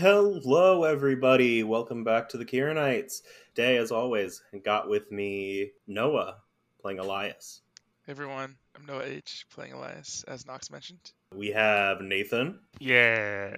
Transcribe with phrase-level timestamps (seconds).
[0.00, 1.62] Hello, everybody.
[1.62, 3.22] Welcome back to the Kiro Knights.
[3.54, 6.36] Day, as always, got with me Noah
[6.80, 7.60] playing Elias.
[8.06, 11.12] Hey everyone, I'm Noah H, playing Elias, as Knox mentioned.
[11.34, 13.56] We have Nathan, Yeah,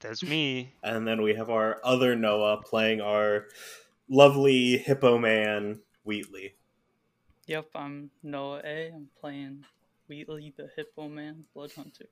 [0.00, 0.72] that's me.
[0.82, 3.48] and then we have our other Noah playing our
[4.08, 6.54] lovely hippo man, Wheatley.
[7.48, 8.92] Yep, I'm Noah A.
[8.94, 9.62] I'm playing
[10.08, 12.06] Wheatley the Hippo Man, Blood Hunter.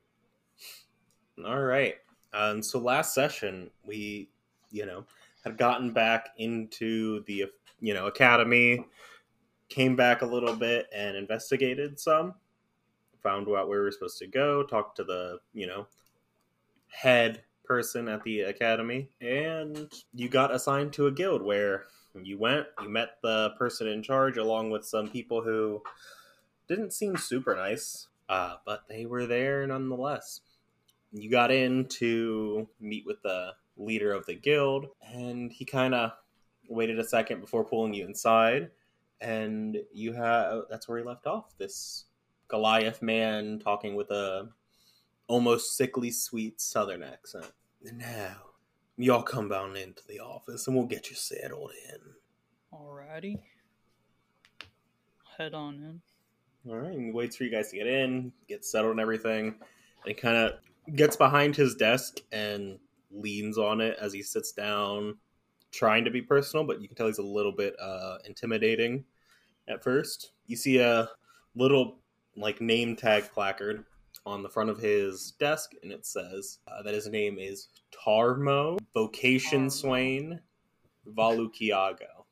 [1.43, 1.95] All right.
[2.35, 4.27] Um, so last session, we,
[4.69, 5.05] you know,
[5.45, 7.45] had gotten back into the,
[7.79, 8.85] you know, academy,
[9.69, 12.33] came back a little bit and investigated some,
[13.23, 15.87] found out where we were supposed to go, talked to the, you know,
[16.89, 21.85] head person at the academy, and you got assigned to a guild where
[22.21, 25.81] you went, you met the person in charge along with some people who
[26.67, 30.41] didn't seem super nice, uh, but they were there nonetheless
[31.15, 36.11] you got in to meet with the leader of the guild, and he kind of
[36.67, 38.69] waited a second before pulling you inside,
[39.21, 41.57] and you have that's where he left off.
[41.57, 42.05] This
[42.47, 44.49] Goliath man talking with a
[45.27, 47.51] almost sickly sweet Southern accent.
[47.81, 48.35] Now,
[48.97, 51.99] y'all come down into the office, and we'll get you settled in.
[52.73, 53.39] Alrighty.
[55.37, 56.01] Head on in.
[56.71, 59.55] All right, and he waits for you guys to get in, get settled and everything.
[60.05, 60.53] And kind of
[60.93, 62.79] gets behind his desk and
[63.11, 65.17] leans on it as he sits down,
[65.71, 69.03] trying to be personal, but you can tell he's a little bit uh, intimidating
[69.67, 70.31] at first.
[70.47, 71.09] You see a
[71.55, 71.99] little
[72.35, 73.85] like name tag placard
[74.25, 77.69] on the front of his desk, and it says uh, that his name is
[78.05, 79.71] Tarmo Vocation Tarmo.
[79.71, 80.39] Swain
[81.07, 82.25] Valukiago.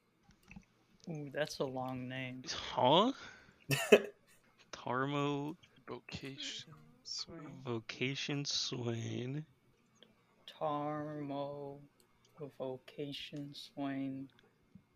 [1.09, 2.43] Ooh, that's a long name.
[2.73, 3.11] Huh?
[4.71, 5.55] Tarmo
[5.87, 6.73] Vocation
[7.13, 7.61] swing.
[7.65, 9.45] Vocation Swain.
[10.59, 11.77] Tarmo
[12.57, 14.27] Vocation Swain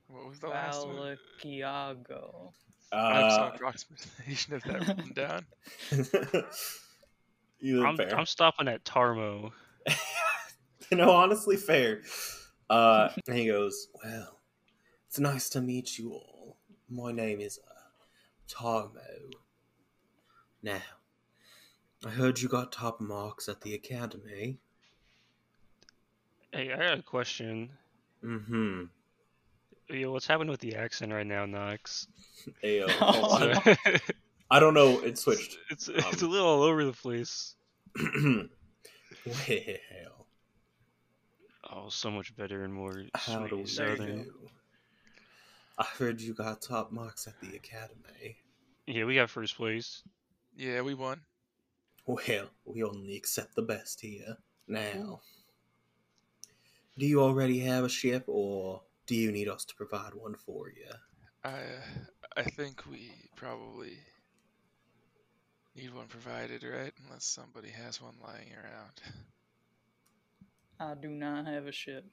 [0.07, 1.17] What was the last one?
[1.43, 2.51] Valakiago.
[2.91, 5.45] I have some Uh, approximation of that written down.
[7.59, 8.17] you I'm, fair.
[8.17, 9.51] I'm stopping at Tarmo.
[10.91, 12.01] you know, honestly, fair.
[12.69, 14.39] Uh, and he goes, "Well,
[15.07, 16.57] it's nice to meet you all.
[16.89, 17.73] My name is uh,
[18.49, 19.31] Tarmo.
[20.63, 20.81] Now,
[22.05, 24.57] I heard you got top marks at the academy.
[26.51, 27.69] Hey, I got a question.
[28.23, 28.83] Mm-hmm.
[29.89, 32.07] Yo, what's happening with the accent right now, Knox?
[32.63, 33.61] Ayo, Oh, hold on.
[33.85, 33.95] no.
[34.51, 34.99] I don't know.
[34.99, 35.57] It switched.
[35.69, 37.55] it's it's Um, a little all over the place.
[38.13, 38.45] well,
[41.69, 44.23] Oh, so much better and more how do we southern.
[44.23, 44.31] do?
[45.77, 48.37] I heard you got top marks at the academy.
[48.87, 50.01] Yeah, we got first place.
[50.55, 51.19] Yeah, we won.
[52.07, 54.37] Well, we only accept the best here.
[54.65, 55.19] Now,
[56.97, 60.69] do you already have a ship, or do you need us to provide one for
[60.69, 60.89] you?
[61.43, 62.05] I uh,
[62.37, 63.97] I think we probably
[65.75, 66.93] need one provided, right?
[67.05, 69.01] Unless somebody has one lying around.
[70.79, 72.05] I do not have a ship.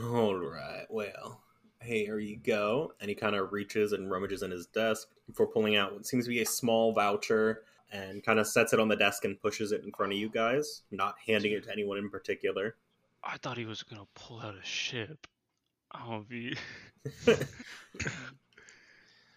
[0.00, 1.42] All right, well,
[1.82, 2.92] here you go.
[3.00, 6.24] And he kind of reaches and rummages in his desk before pulling out what seems
[6.26, 9.72] to be a small voucher and kind of sets it on the desk and pushes
[9.72, 12.76] it in front of you guys, not handing it to anyone in particular.
[13.24, 15.26] I thought he was gonna pull out a ship.
[15.92, 16.56] I'll be.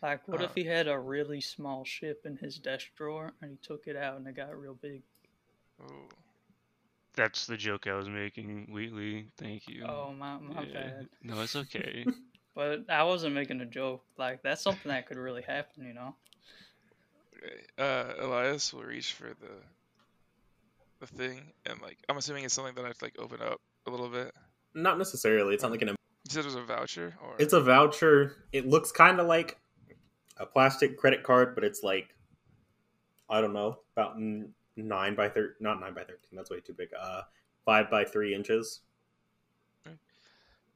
[0.03, 0.43] Like, what Uh.
[0.43, 3.95] if he had a really small ship in his desk drawer and he took it
[3.95, 5.01] out and it got real big?
[5.81, 6.09] Oh,
[7.15, 9.29] That's the joke I was making, Wheatley.
[9.37, 9.85] Thank you.
[9.87, 10.73] Oh, my, my Yeah.
[10.73, 11.09] bad.
[11.23, 12.05] No, it's okay.
[12.55, 14.03] But I wasn't making a joke.
[14.15, 16.15] Like, that's something that could really happen, you know?
[17.77, 19.55] Uh, Elias will reach for the
[20.99, 23.59] the thing, and like I'm assuming it's something that I have to like open up
[23.87, 24.33] a little bit.
[24.73, 25.53] Not necessarily.
[25.53, 25.95] It's not like an You
[26.29, 28.45] said it was a voucher, or It's a voucher.
[28.51, 29.59] It looks kind of like
[30.37, 32.15] a plastic credit card, but it's like
[33.29, 34.17] I don't know, about
[34.75, 35.55] nine by thirteen.
[35.59, 36.33] Not nine by thirteen.
[36.33, 36.89] That's way too big.
[36.99, 37.21] Uh,
[37.65, 38.81] five by three inches.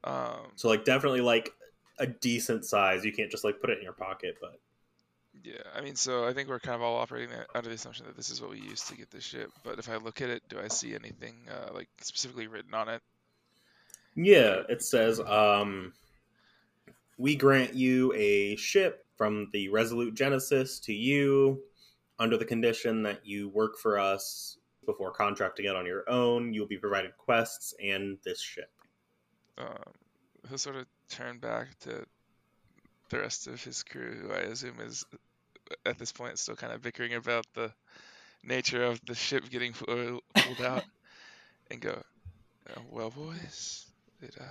[0.04, 1.52] um So like definitely like
[2.00, 3.04] a decent size.
[3.06, 4.60] You can't just like put it in your pocket, but
[5.48, 8.18] Yeah, I mean, so I think we're kind of all operating under the assumption that
[8.18, 9.50] this is what we use to get this ship.
[9.64, 12.90] But if I look at it, do I see anything uh, like specifically written on
[12.90, 13.02] it?
[14.18, 15.94] yeah, it says um,
[17.18, 21.62] we grant you a ship from the Resolute Genesis to you
[22.20, 26.54] under the condition that you work for us before contracting it on your own.
[26.54, 28.72] You'll be provided quests and this ship.
[29.58, 29.94] Um,
[30.50, 32.06] he'll sort of turn back to
[33.10, 35.06] the rest of his crew, who I assume is
[35.86, 37.72] at this point still kind of bickering about the
[38.44, 40.86] nature of the ship getting pulled out,
[41.72, 42.02] and go.
[42.69, 43.86] Uh, well, boys,
[44.22, 44.44] it uh,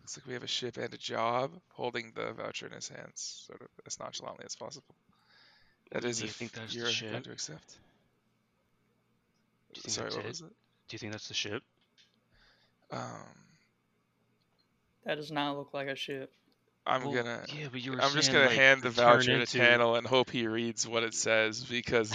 [0.00, 1.52] looks like we have a ship and a job.
[1.70, 4.94] Holding the voucher in his hands, sort of as nonchalantly as possible.
[5.92, 7.22] That is Do you if think that's the you're going ship?
[7.22, 7.78] to accept.
[9.72, 10.26] Do you think Sorry, that's what it?
[10.26, 10.52] was it?
[10.88, 11.62] Do you think that's the ship?
[12.90, 13.46] Um,
[15.04, 16.32] That does not look like a ship.
[16.86, 17.44] I'm Well, gonna.
[17.56, 20.06] Yeah, but you were I'm just gonna like, hand the voucher into- to Tannel and
[20.06, 22.12] hope he reads what it says because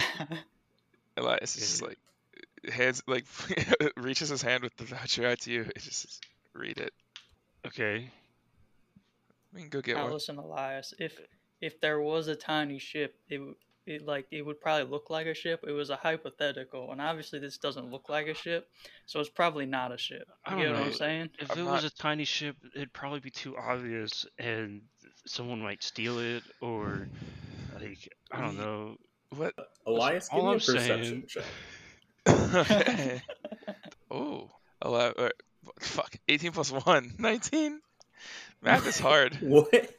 [1.16, 1.88] Elias is just Yeah.
[1.88, 3.24] like hands like
[3.96, 5.62] reaches his hand with the voucher out to you.
[5.62, 6.92] It just read it.
[7.66, 8.10] Okay.
[9.54, 10.12] We can go get now one.
[10.14, 10.92] listen, Elias.
[10.98, 11.18] If
[11.60, 13.54] if there was a tiny ship, it w-
[13.86, 15.64] it like it would probably look like a ship.
[15.66, 18.68] It was a hypothetical, and obviously this doesn't look like a ship,
[19.06, 20.28] so it's probably not a ship.
[20.48, 21.30] You don't get what I'm saying?
[21.38, 24.82] If I'm it not- was a tiny ship, it'd probably be too obvious, and
[25.26, 27.08] someone might steal it, or
[27.80, 28.96] like I don't know.
[29.30, 29.54] What?
[29.86, 31.44] Elias, give all me a I'm perception saying- check.
[32.54, 33.22] okay.
[34.10, 34.50] oh,
[34.84, 35.28] 11, uh,
[35.80, 36.14] fuck.
[36.28, 37.14] 18 plus 1.
[37.18, 37.80] 19?
[38.62, 39.36] Math is hard.
[39.40, 39.90] What?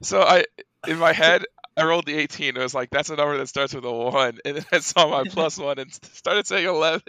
[0.00, 0.44] So I,
[0.88, 1.44] in my head,
[1.76, 2.56] I rolled the 18.
[2.56, 4.38] It was like, that's a number that starts with a 1.
[4.44, 7.02] And then I saw my plus 1 and started saying 11.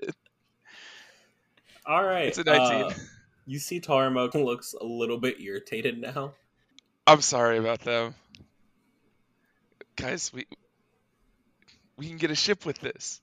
[1.85, 2.27] All right.
[2.27, 2.83] It's a 19.
[2.83, 2.93] uh,
[3.45, 6.33] you see Tarmo looks a little bit irritated now.
[7.05, 8.15] I'm sorry about them.
[9.97, 10.47] Guys, we
[11.97, 13.21] we can get a ship with this.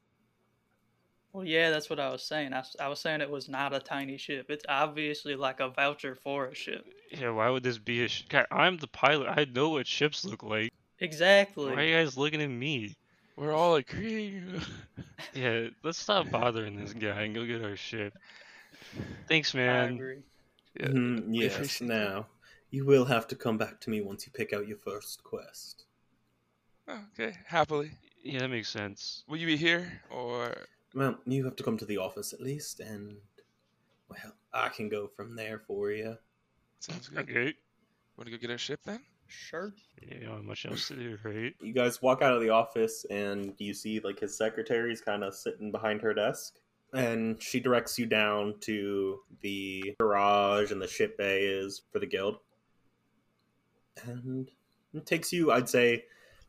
[1.32, 2.52] Well, yeah, that's what I was saying.
[2.52, 4.46] I was saying it was not a tiny ship.
[4.50, 6.84] It's obviously like a voucher for a ship.
[7.10, 8.08] Yeah, why would this be a?
[8.08, 9.28] Sh- God, I'm the pilot.
[9.28, 10.70] I know what ships look like.
[11.00, 11.72] Exactly.
[11.72, 12.94] Why are you guys looking at me?
[13.36, 14.60] We're all agreeing.
[15.32, 18.12] Yeah, let's stop bothering this guy and go get our ship.
[19.28, 19.94] Thanks, I man.
[19.94, 20.22] agree.
[20.78, 21.80] Yeah, Mhm, yes.
[21.80, 22.26] Now,
[22.70, 25.84] you will have to come back to me once you pick out your first quest.
[26.88, 27.92] Okay, happily.
[28.24, 29.22] Yeah, that makes sense.
[29.28, 30.52] Will you be here or
[30.94, 33.18] Well, you have to come to the office at least, and
[34.08, 36.16] well, I can go from there for you.
[36.80, 37.20] sounds good?
[37.20, 37.54] Okay.
[38.16, 39.00] Want to go get our ship then?
[39.32, 39.72] Sure.
[40.02, 41.54] Yeah, not much else to do, right?
[41.60, 45.34] You guys walk out of the office, and you see like his secretary's kind of
[45.34, 46.56] sitting behind her desk,
[46.92, 52.06] and she directs you down to the garage and the ship bay is for the
[52.06, 52.38] guild,
[54.04, 54.50] and
[54.94, 56.04] it takes you, I'd say,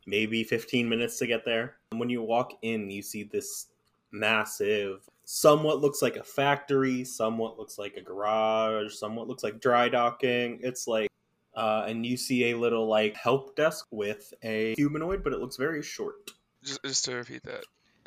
[0.07, 1.75] maybe fifteen minutes to get there.
[1.92, 3.68] And when you walk in, you see this
[4.12, 9.88] massive, somewhat looks like a factory, somewhat looks like a garage, somewhat looks like dry
[9.88, 10.60] docking.
[10.63, 11.10] It's like
[11.56, 15.57] uh, and you see a little like help desk with a humanoid, but it looks
[15.57, 16.15] very short.
[16.63, 17.63] Just, just to repeat that,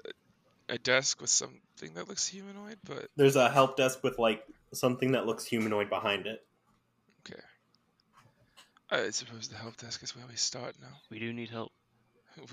[0.07, 4.45] a- a desk with something that looks humanoid, but There's a help desk with like
[4.73, 6.45] something that looks humanoid behind it.
[7.27, 7.41] okay.
[8.91, 10.97] I suppose the help desk is where we start now.
[11.11, 11.73] We do need help.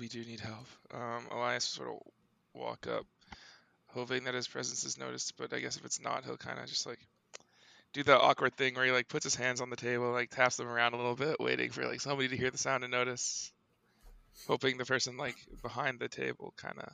[0.00, 0.66] We do need help.
[0.92, 2.02] Um, Elias will sort of
[2.54, 3.04] walk up,
[3.88, 5.34] hoping that his presence is noticed.
[5.36, 7.00] But I guess if it's not, he'll kind of just like
[7.92, 10.56] do the awkward thing where he like puts his hands on the table, like taps
[10.56, 13.52] them around a little bit, waiting for like somebody to hear the sound and notice.
[14.48, 16.90] Hoping the person like behind the table kind of.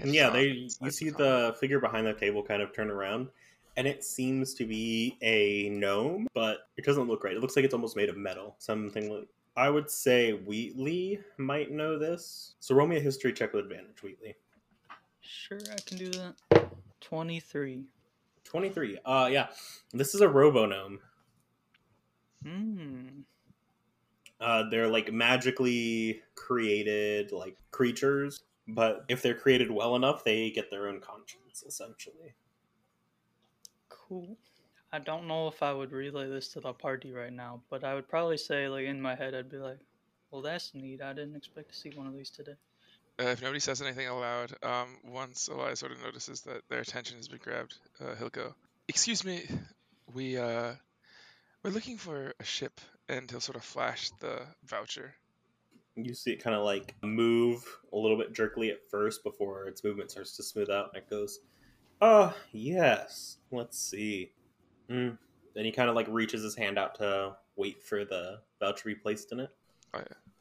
[0.00, 3.28] And yeah, they you see the figure behind the table kind of turn around,
[3.76, 7.36] and it seems to be a gnome, but it doesn't look right.
[7.36, 9.28] It looks like it's almost made of metal, something like.
[9.56, 12.54] I would say Wheatley might know this.
[12.60, 14.36] So roll me a history check with advantage, Wheatley.
[15.20, 16.70] Sure, I can do that.
[17.00, 17.84] 23.
[18.50, 18.98] 23.
[19.04, 19.48] Uh yeah.
[19.92, 21.00] This is a robo gnome.
[22.44, 23.20] Hmm.
[24.40, 30.70] Uh, they're like magically created like creatures, but if they're created well enough, they get
[30.70, 32.34] their own conscience essentially.
[33.90, 34.38] Cool.
[34.92, 37.94] I don't know if I would relay this to the party right now, but I
[37.94, 39.78] would probably say, like, in my head, I'd be like,
[40.30, 41.00] well, that's neat.
[41.00, 42.56] I didn't expect to see one of these today.
[43.20, 47.18] Uh, if nobody says anything aloud, um, once Elias sort of notices that their attention
[47.18, 48.54] has been grabbed, uh, he'll go,
[48.88, 49.46] "Excuse me,
[50.14, 50.72] we uh,
[51.62, 55.14] we're looking for a ship," and he'll sort of flash the voucher.
[55.96, 57.62] You see it kind of like move
[57.92, 61.10] a little bit jerkily at first before its movement starts to smooth out, and it
[61.10, 61.40] goes,
[62.00, 64.32] "Oh yes, let's see."
[64.88, 65.18] Mm.
[65.54, 68.86] Then he kind of like reaches his hand out to wait for the voucher to
[68.86, 69.50] be placed in it.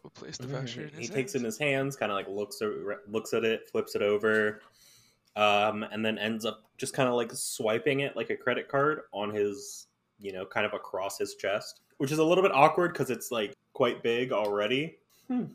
[0.03, 0.95] We'll place the voucher in Mm-hmm.
[0.95, 2.69] he his takes it in his hands, kind of like looks at,
[3.09, 4.61] looks at it, flips it over,
[5.35, 9.01] um, and then ends up just kind of like swiping it like a credit card
[9.11, 9.87] on his,
[10.19, 13.29] you know, kind of across his chest, which is a little bit awkward because it's
[13.31, 14.97] like quite big already.
[15.27, 15.45] Hmm.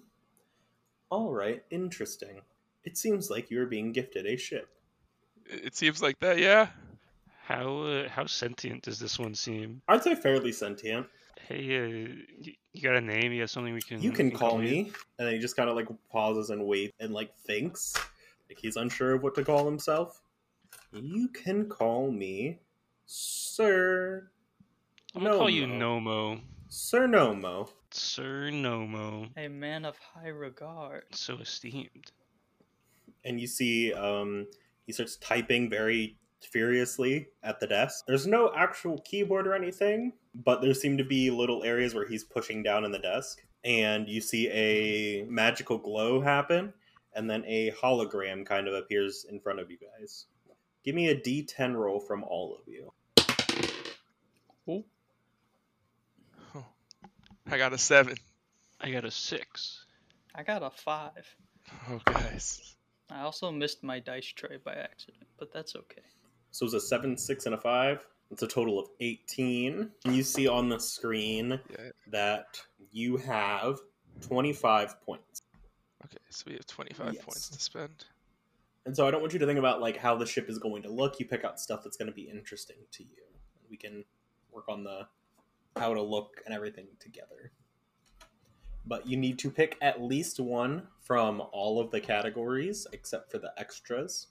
[1.11, 2.41] All right, interesting.
[2.85, 4.69] It seems like you are being gifted a ship.
[5.47, 6.69] It it seems like that, yeah.
[7.45, 9.81] How uh, how sentient does this one seem?
[9.89, 11.07] I'd say fairly sentient.
[11.41, 13.33] Hey, uh, you got a name?
[13.33, 14.01] You got something we can?
[14.01, 14.71] You can we call you?
[14.71, 14.79] me,
[15.19, 17.95] and then he just kind of like pauses and waits and like thinks,
[18.49, 20.21] like he's unsure of what to call himself.
[20.93, 22.59] You can call me
[23.07, 24.31] Sir
[25.15, 26.05] I'm gonna call you Nomo.
[26.05, 26.41] Nomo.
[26.69, 27.69] Sir Nomo.
[27.93, 29.29] Sir Nomo.
[29.37, 31.05] A man of high regard.
[31.13, 32.11] So esteemed.
[33.25, 34.47] and you see um,
[34.87, 38.05] he starts typing very furiously at the desk.
[38.07, 42.25] There's no actual keyboard or anything, but there seem to be little areas where he's
[42.25, 46.73] pushing down in the desk, and you see a magical glow happen,
[47.15, 50.27] and then a hologram kind of appears in front of you guys.
[50.85, 52.93] Give me a D10 roll from all of you.
[54.69, 54.85] Oh,
[57.51, 58.17] I got a seven.
[58.81, 59.85] I got a six.
[60.35, 61.37] I got a five.
[61.89, 62.77] Oh, guys.
[63.11, 66.03] I also missed my dice tray by accident, but that's okay.
[66.55, 68.07] So it's a seven, six, and a five.
[68.31, 69.91] It's a total of 18.
[70.05, 71.91] You see on the screen Yeah.
[72.13, 72.61] that
[72.93, 73.81] you have
[74.21, 75.43] 25 points.
[76.05, 77.25] Okay, so we have 25 Yes.
[77.25, 78.05] points to spend.
[78.87, 80.83] And so I don't want you to think about like how the ship is going
[80.83, 81.19] to look.
[81.19, 83.25] You pick out stuff that's going to be interesting to you.
[83.69, 84.05] We can
[84.53, 85.09] work on the
[85.77, 87.51] how to look and everything together.
[88.87, 93.39] But you need to pick at least one from all of the categories except for
[93.39, 94.29] the extras.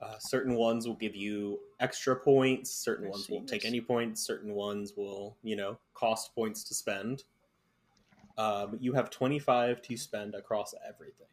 [0.00, 2.70] Uh, certain ones will give you extra points.
[2.70, 4.20] Certain I ones won't take any points.
[4.20, 7.24] Certain ones will, you know, cost points to spend.
[8.36, 11.26] Uh, but you have 25 to spend across everything.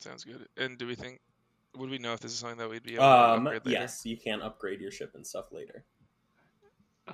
[0.00, 0.48] Sounds good.
[0.56, 1.20] And do we think,
[1.76, 3.80] would we know if this is something that we'd be able to Um, upgrade later?
[3.80, 5.84] yes, you can upgrade your ship and stuff later.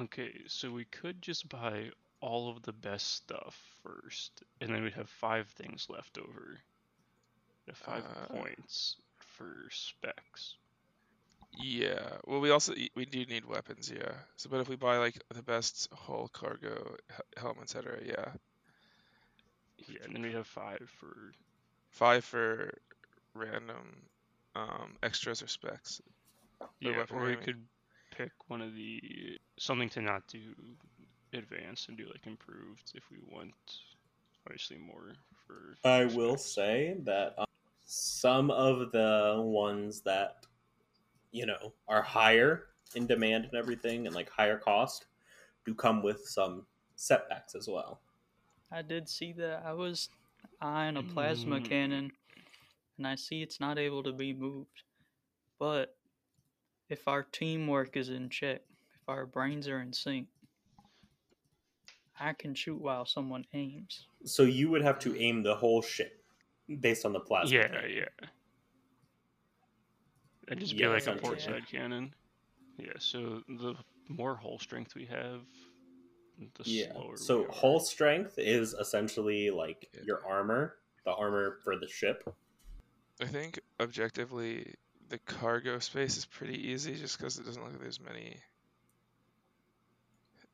[0.00, 4.94] Okay, so we could just buy all of the best stuff first, and then we'd
[4.94, 6.58] have five things left over.
[7.74, 10.56] Five Uh, points for specs.
[11.52, 12.18] Yeah.
[12.26, 13.90] Well, we also we do need weapons.
[13.94, 14.12] Yeah.
[14.36, 17.98] So, but if we buy like the best hull, cargo, he- helm, etc.
[18.04, 18.32] Yeah.
[19.88, 21.32] Yeah, and then we have five for
[21.90, 22.72] Five for
[23.34, 24.08] random
[24.54, 26.00] um, extras or specs.
[26.80, 27.44] yeah, weaponry, or we I mean.
[27.44, 27.62] could
[28.16, 29.00] pick one of the
[29.58, 30.40] something to not do
[31.32, 33.52] advanced and do like improved if we want
[34.46, 35.12] obviously more
[35.46, 35.76] for.
[35.84, 37.46] I for will say that um,
[37.84, 40.46] some of the ones that
[41.36, 45.06] you know are higher in demand and everything, and like higher cost,
[45.66, 46.66] do come with some
[46.96, 48.00] setbacks as well.
[48.72, 49.62] I did see that.
[49.64, 50.08] I was
[50.60, 51.64] eyeing a plasma Mm.
[51.68, 52.12] cannon,
[52.96, 54.82] and I see it's not able to be moved.
[55.58, 55.96] But
[56.88, 58.62] if our teamwork is in check,
[58.94, 60.28] if our brains are in sync,
[62.18, 64.06] I can shoot while someone aims.
[64.24, 66.24] So you would have to aim the whole ship
[66.80, 67.56] based on the plasma.
[67.58, 67.90] Yeah, cannon.
[67.94, 68.28] yeah.
[70.48, 71.20] And just Yeah, be like a essentially.
[71.20, 72.14] port side cannon.
[72.78, 73.74] Yeah, so the
[74.08, 75.42] more hull strength we have,
[76.38, 76.92] the Yeah.
[76.92, 77.16] slower.
[77.16, 77.52] So we are.
[77.52, 80.02] hull strength is essentially like Yeah.
[80.04, 82.22] your armor, the armor for the ship.
[83.20, 84.74] I think objectively
[85.08, 88.40] the cargo space is pretty easy, just because it doesn't look like there's many.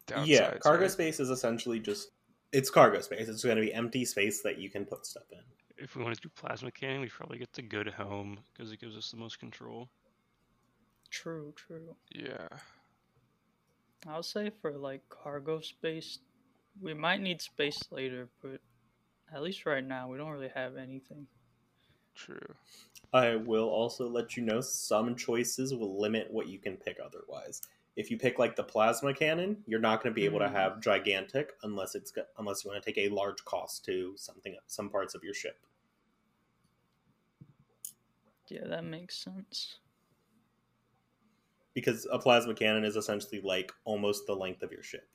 [0.06, 0.90] Downsides, yeah, cargo right?
[0.90, 2.10] space is essentially just
[2.52, 3.28] it's cargo space.
[3.28, 5.38] It's going to be empty space that you can put stuff in.
[5.78, 8.80] If we want to do plasma cannon, we probably get the good helm because it
[8.80, 9.88] gives us the most control.
[11.10, 11.94] True, true.
[12.10, 12.48] Yeah.
[14.08, 16.18] I'll say for like cargo space,
[16.80, 18.60] we might need space later, but
[19.32, 21.26] at least right now we don't really have anything.
[22.14, 22.54] True.
[23.12, 27.60] I will also let you know some choices will limit what you can pick otherwise.
[27.96, 30.54] If you pick like the plasma cannon, you're not going to be able to Hmm.
[30.54, 34.88] have gigantic unless it's unless you want to take a large cost to something some
[34.88, 35.66] parts of your ship.
[38.48, 39.78] Yeah, that makes sense.
[41.74, 45.08] Because a plasma cannon is essentially like almost the length of your ship.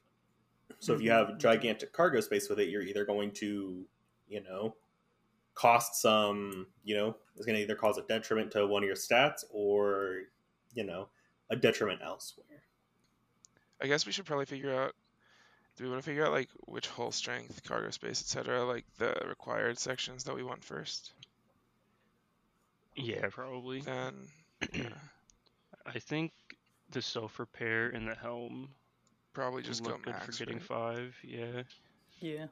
[0.80, 1.14] So if you Mhm.
[1.30, 3.88] have gigantic cargo space with it, you're either going to,
[4.28, 4.76] you know,
[5.56, 8.96] cost some, you know, it's going to either cause a detriment to one of your
[8.96, 10.24] stats or,
[10.74, 11.10] you know,
[11.50, 12.67] a detriment elsewhere.
[13.82, 14.94] I guess we should probably figure out.
[15.76, 19.16] Do we want to figure out like which hull strength, cargo space, etc., like the
[19.28, 21.12] required sections that we want first?
[22.96, 23.82] Yeah, probably.
[23.82, 24.16] Then,
[24.74, 24.90] yeah,
[25.86, 26.32] I think
[26.90, 28.70] the self repair and the helm
[29.34, 30.26] probably just go look good max.
[30.26, 30.64] for getting right?
[30.64, 31.16] five.
[31.24, 31.62] Yeah,
[32.22, 32.48] Yeah,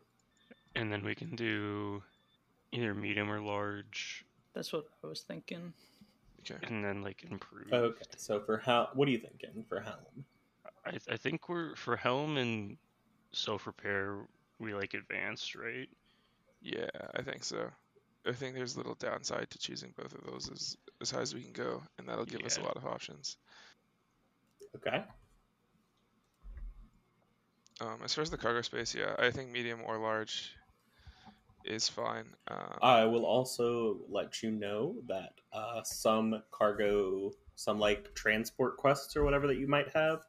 [0.75, 2.03] and then we can do
[2.71, 4.23] either medium or large,
[4.55, 5.73] that's what I was thinking.
[6.49, 6.65] Okay.
[6.67, 7.73] and then like improve.
[7.73, 10.25] Okay, so for how, what are you thinking for Helm?
[10.85, 12.77] I I think we're for helm and
[13.31, 14.27] self repair
[14.59, 15.89] we like advanced, right?
[16.61, 17.69] Yeah, I think so.
[18.27, 21.35] I think there's a little downside to choosing both of those as as high as
[21.35, 23.37] we can go, and that'll give us a lot of options.
[24.75, 25.03] Okay.
[27.81, 30.55] Um, as far as the cargo space, yeah, I think medium or large
[31.65, 32.25] is fine.
[32.47, 39.15] Um, I will also let you know that uh, some cargo some like transport quests
[39.15, 40.25] or whatever that you might have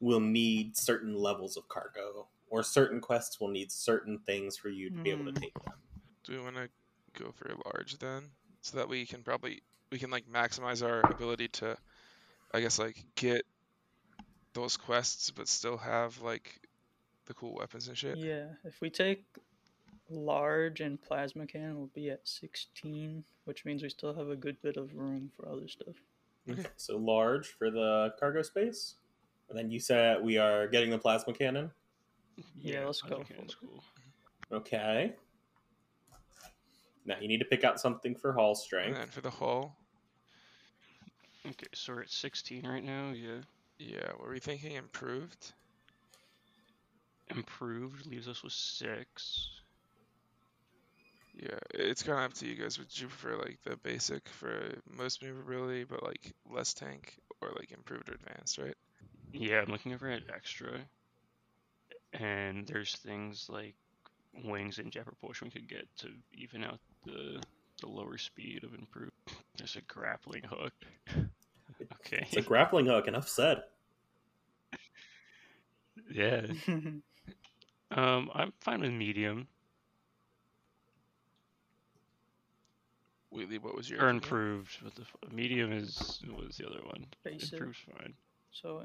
[0.00, 4.90] will need certain levels of cargo, or certain quests will need certain things for you
[4.90, 5.36] to be able to Hmm.
[5.36, 5.74] take them.
[6.24, 6.68] Do we want to
[7.20, 11.00] go for a large then, so that we can probably we can like maximize our
[11.10, 11.76] ability to,
[12.52, 13.46] I guess like get
[14.52, 16.60] those quests, but still have like
[17.24, 18.18] the cool weapons and shit.
[18.18, 19.24] Yeah, if we take
[20.10, 24.60] large and plasma cannon, we'll be at 16, which means we still have a good
[24.62, 25.94] bit of room for other stuff.
[26.50, 28.94] Okay, so large for the cargo space.
[29.48, 31.70] And then you said we are getting the plasma cannon.
[32.60, 33.82] Yeah, let's go cannon's cool.
[34.52, 35.14] Okay.
[37.04, 38.98] Now you need to pick out something for hull strength.
[38.98, 39.76] And for the hull,
[41.46, 43.12] Okay, so we're at 16 right now.
[43.14, 43.40] Yeah,
[43.78, 45.52] yeah, What were we thinking improved?
[47.30, 49.50] improved leaves us with six.
[51.34, 52.78] Yeah, it's kind of up to you guys.
[52.78, 57.70] Would you prefer like the basic for most maneuverability, but like less tank, or like
[57.70, 58.74] improved or advanced, right?
[59.32, 60.80] Yeah, I'm looking over at extra,
[62.12, 63.74] and there's things like
[64.44, 67.40] wings and jet propulsion we could get to even out the
[67.80, 69.12] the lower speed of improved.
[69.56, 70.72] There's a grappling hook.
[71.16, 72.26] okay.
[72.26, 73.06] It's a grappling hook.
[73.08, 73.62] Enough said.
[76.12, 76.46] yeah.
[77.90, 79.48] Um, I'm fine with medium
[83.30, 84.22] Wheatley, what was your or opinion?
[84.24, 84.76] improved.
[84.82, 87.06] But the f- medium is what was the other one?
[87.24, 87.54] Basic.
[87.54, 88.14] Improved's fine.
[88.52, 88.80] so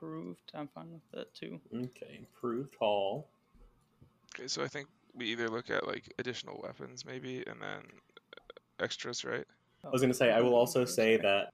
[0.00, 1.60] improved, I'm fine with that too.
[1.74, 3.28] Okay, improved hull.
[4.34, 8.82] Okay, so I think we either look at like additional weapons maybe, and then uh,
[8.84, 9.44] extras, right?
[9.84, 11.52] I was going to say, I will also say that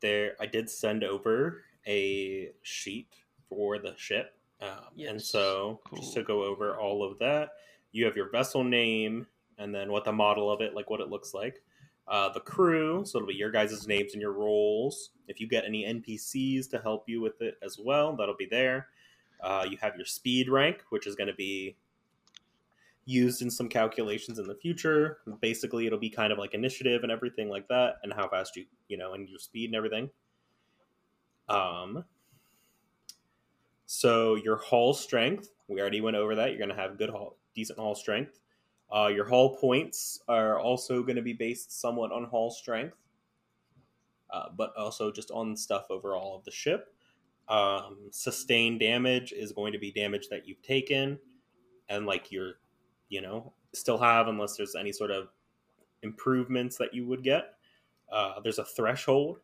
[0.00, 3.08] there, I did send over a sheet
[3.48, 4.36] for the ship.
[4.60, 5.26] Um, And Yes.
[5.26, 7.50] so, just to go over all of that,
[7.90, 9.26] you have your vessel name
[9.58, 11.62] and then what the model of it, like what it looks like.
[12.08, 15.10] Uh, the crew, so it'll be your guys' names and your roles.
[15.28, 18.88] If you get any NPCs to help you with it as well, that'll be there.
[19.40, 21.76] Uh, you have your speed rank, which is going to be
[23.04, 25.18] used in some calculations in the future.
[25.40, 28.66] Basically, it'll be kind of like initiative and everything like that, and how fast you,
[28.88, 30.10] you know, and your speed and everything.
[31.48, 32.04] Um,
[33.86, 36.50] so your hull strength, we already went over that.
[36.50, 38.40] You're going to have good hull, decent hull strength.
[38.92, 42.96] Uh, your hull points are also going to be based somewhat on hull strength,
[44.30, 46.94] uh, but also just on stuff overall of the ship.
[47.48, 51.18] Um, sustained damage is going to be damage that you've taken,
[51.88, 52.54] and like you're,
[53.08, 55.28] you know, still have unless there's any sort of
[56.02, 57.54] improvements that you would get.
[58.10, 59.38] Uh, there's a threshold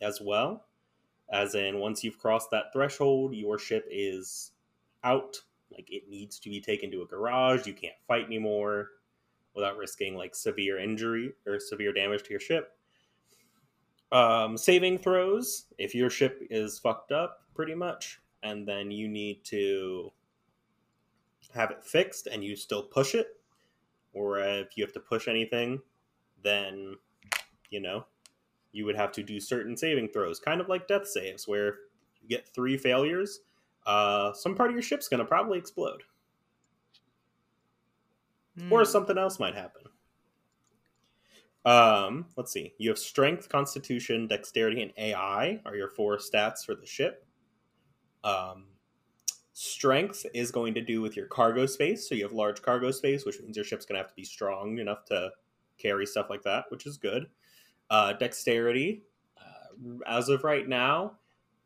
[0.00, 0.66] as well,
[1.32, 4.52] as in once you've crossed that threshold, your ship is
[5.02, 5.40] out.
[5.72, 7.66] Like it needs to be taken to a garage.
[7.66, 8.88] You can't fight anymore
[9.54, 12.76] without risking like severe injury or severe damage to your ship.
[14.10, 19.44] Um, saving throws if your ship is fucked up, pretty much, and then you need
[19.44, 20.12] to
[21.54, 23.28] have it fixed and you still push it,
[24.12, 25.80] or if you have to push anything,
[26.42, 26.96] then
[27.70, 28.04] you know
[28.72, 31.76] you would have to do certain saving throws, kind of like death saves, where
[32.20, 33.40] you get three failures,
[33.86, 36.02] uh, some part of your ship's gonna probably explode,
[38.70, 38.84] or Hmm.
[38.84, 39.82] something else might happen.
[41.64, 42.74] Um, let's see.
[42.78, 47.24] You have strength, constitution, dexterity, and AI are your four stats for the ship.
[48.24, 48.66] Um,
[49.52, 52.08] strength is going to do with your cargo space.
[52.08, 54.24] So you have large cargo space, which means your ship's going to have to be
[54.24, 55.30] strong enough to
[55.78, 57.26] carry stuff like that, which is good.
[57.90, 59.04] Uh, dexterity,
[59.38, 61.18] uh, as of right now,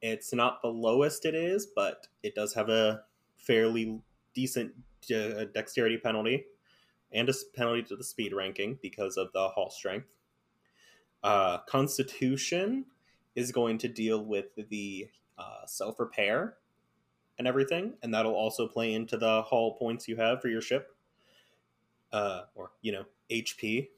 [0.02, 3.02] it's not the lowest it is, but it does have a
[3.37, 4.00] fairly
[4.35, 4.72] decent
[5.14, 6.44] uh, dexterity penalty
[7.12, 10.09] and a penalty to the speed ranking because of the hull strength.
[11.22, 12.87] Uh, Constitution
[13.35, 16.56] is going to deal with the uh, self repair
[17.38, 20.94] and everything, and that'll also play into the hull points you have for your ship,
[22.12, 23.88] uh, or you know HP.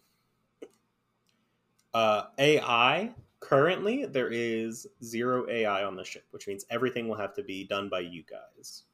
[1.94, 7.34] Uh, AI currently there is zero AI on the ship, which means everything will have
[7.34, 8.84] to be done by you guys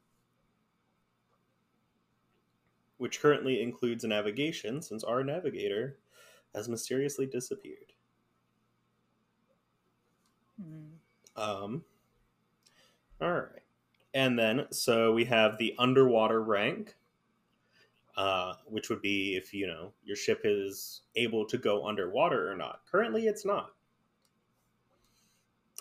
[2.98, 5.98] which currently includes navigation since our navigator
[6.54, 7.92] has mysteriously disappeared.
[10.58, 10.94] Hmm.
[11.36, 11.84] Um,
[13.20, 13.62] all right.
[14.14, 16.94] And then, so we have the underwater rank,
[18.16, 22.56] uh, which would be if, you know, your ship is able to go underwater or
[22.56, 22.82] not.
[22.90, 23.72] Currently, it's not.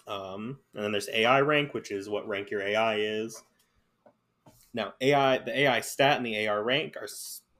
[0.08, 3.42] Um, and then there's AI rank, which is what rank your AI is.
[4.74, 7.08] Now, AI, the AI stat and the AR rank are,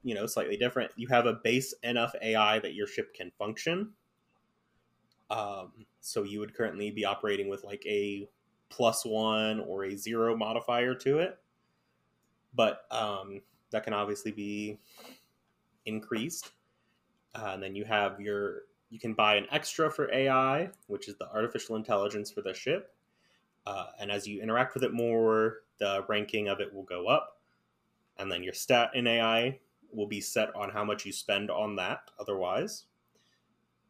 [0.02, 0.90] you know, slightly different.
[0.96, 3.92] You have a base enough AI that your ship can function.
[5.30, 8.28] Um, so you would currently be operating with like a
[8.68, 11.38] plus one or a zero modifier to it,
[12.54, 14.78] but um, that can obviously be
[15.86, 16.50] increased.
[17.34, 18.62] Uh, and then you have your
[18.94, 22.94] you can buy an extra for AI, which is the artificial intelligence for the ship.
[23.66, 27.40] Uh, and as you interact with it more, the ranking of it will go up.
[28.18, 29.58] And then your stat in AI
[29.92, 32.84] will be set on how much you spend on that otherwise.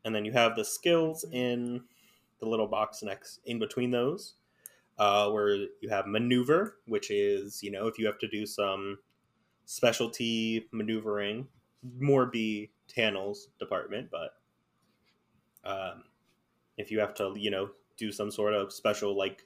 [0.06, 1.82] And then you have the skills in
[2.40, 4.36] the little box next in between those,
[4.96, 8.96] uh, where you have maneuver, which is, you know, if you have to do some
[9.66, 11.46] specialty maneuvering,
[12.00, 14.30] more be Tannel's department, but
[15.64, 16.04] um,
[16.76, 19.44] if you have to, you know, do some sort of special like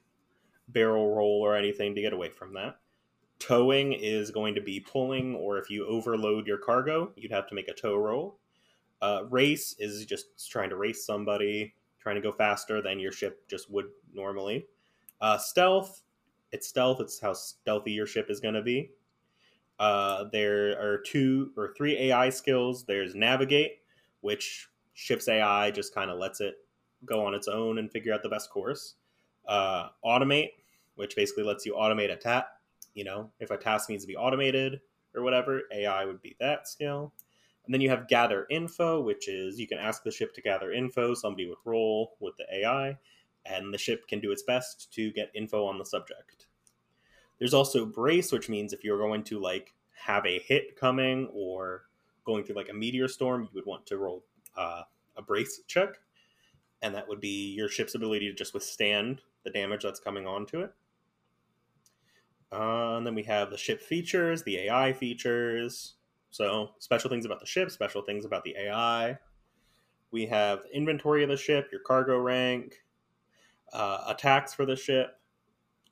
[0.69, 2.77] barrel roll or anything to get away from that.
[3.39, 7.55] Towing is going to be pulling, or if you overload your cargo, you'd have to
[7.55, 8.39] make a tow roll.
[9.01, 13.47] Uh, race is just trying to race somebody, trying to go faster than your ship
[13.49, 14.67] just would normally.
[15.21, 16.03] Uh, stealth,
[16.53, 17.01] it's stealth.
[17.01, 18.91] It's how stealthy your ship is going to be.
[19.79, 22.85] Uh, there are two or three AI skills.
[22.85, 23.83] There's navigate,
[24.21, 24.68] which
[24.99, 26.57] ship's AI just kind of lets it
[27.05, 28.97] go on its own and figure out the best course.
[29.47, 30.51] Uh, automate,
[30.97, 32.49] which basically lets you automate a task.
[32.95, 34.81] You know, if a task needs to be automated
[35.15, 37.13] or whatever, AI would be that skill.
[37.65, 40.73] And then you have gather info, which is you can ask the ship to gather
[40.73, 41.15] info.
[41.15, 42.99] Somebody would roll with the AI,
[43.47, 46.47] and the ship can do its best to get info on the subject.
[47.39, 51.85] There's also brace, which means if you're going to like have a hit coming or
[52.25, 54.25] going through like a meteor storm, you would want to roll
[54.57, 54.83] uh,
[55.17, 55.99] a brace check,
[56.83, 60.61] and that would be your ship's ability to just withstand the damage that's coming onto
[60.61, 60.73] it.
[62.51, 65.95] Uh, and then we have the ship features, the AI features.
[66.31, 69.19] So, special things about the ship, special things about the AI.
[70.11, 72.75] We have inventory of the ship, your cargo rank,
[73.73, 75.21] uh, attacks for the ship.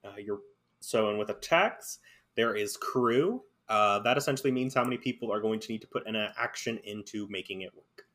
[0.05, 0.41] Uh, your
[0.81, 1.99] so, and with attacks,
[2.37, 3.43] there is crew.
[3.69, 6.79] Uh, that essentially means how many people are going to need to put an action
[6.85, 8.06] into making it work.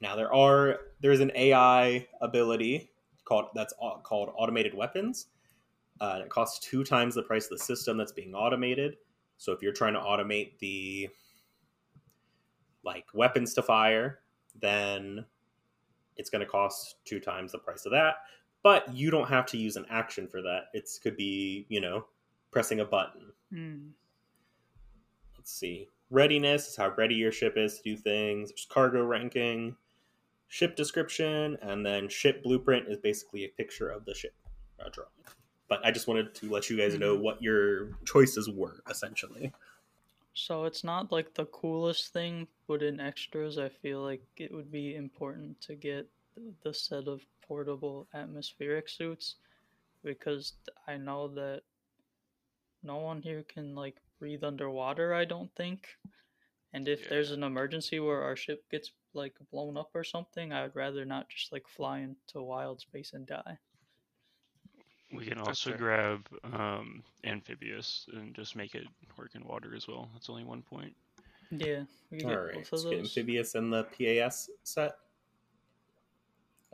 [0.00, 2.90] Now there are there's an AI ability
[3.24, 5.26] called that's called automated weapons.
[6.00, 8.96] Uh, it costs two times the price of the system that's being automated.
[9.38, 11.08] So if you're trying to automate the
[12.84, 14.20] like weapons to fire,
[14.60, 15.24] then
[16.16, 18.16] it's going to cost two times the price of that.
[18.62, 20.64] But you don't have to use an action for that.
[20.74, 22.06] It could be you know
[22.50, 23.32] pressing a button.
[23.52, 23.90] Mm.
[25.36, 25.88] Let's see.
[26.10, 28.50] Readiness is how ready your ship is to do things.
[28.50, 29.76] There's cargo ranking
[30.48, 34.34] ship description, and then ship blueprint is basically a picture of the ship
[34.80, 35.10] uh, drawing.
[35.68, 37.22] But I just wanted to let you guys know Mm-hmm.
[37.22, 39.52] what your choices were, essentially.
[40.34, 44.70] So it's not like the coolest thing, but in extras, I feel like it would
[44.70, 46.08] be important to get
[46.62, 49.36] the set of portable atmospheric suits
[50.04, 50.54] because
[50.86, 51.62] I know that
[52.82, 55.88] no one here can like breathe underwater, I don't think.
[56.72, 60.62] And if there's an emergency where our ship gets like blown up or something, I
[60.62, 63.58] would rather not just like fly into wild space and die.
[65.12, 65.78] We can also fair.
[65.78, 70.08] grab um, amphibious and just make it work in water as well.
[70.12, 70.94] That's only one point.
[71.50, 73.16] Yeah, we can All get right, both let's of get those.
[73.16, 74.96] amphibious in the PAS set.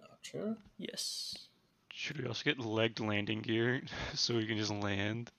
[0.01, 0.57] Gotcha.
[0.79, 1.49] Yes.
[1.93, 3.83] Should we also get legged landing gear
[4.15, 5.31] so we can just land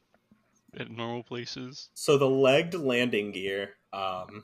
[0.78, 1.89] at normal places?
[1.94, 4.44] So the legged landing gear, um,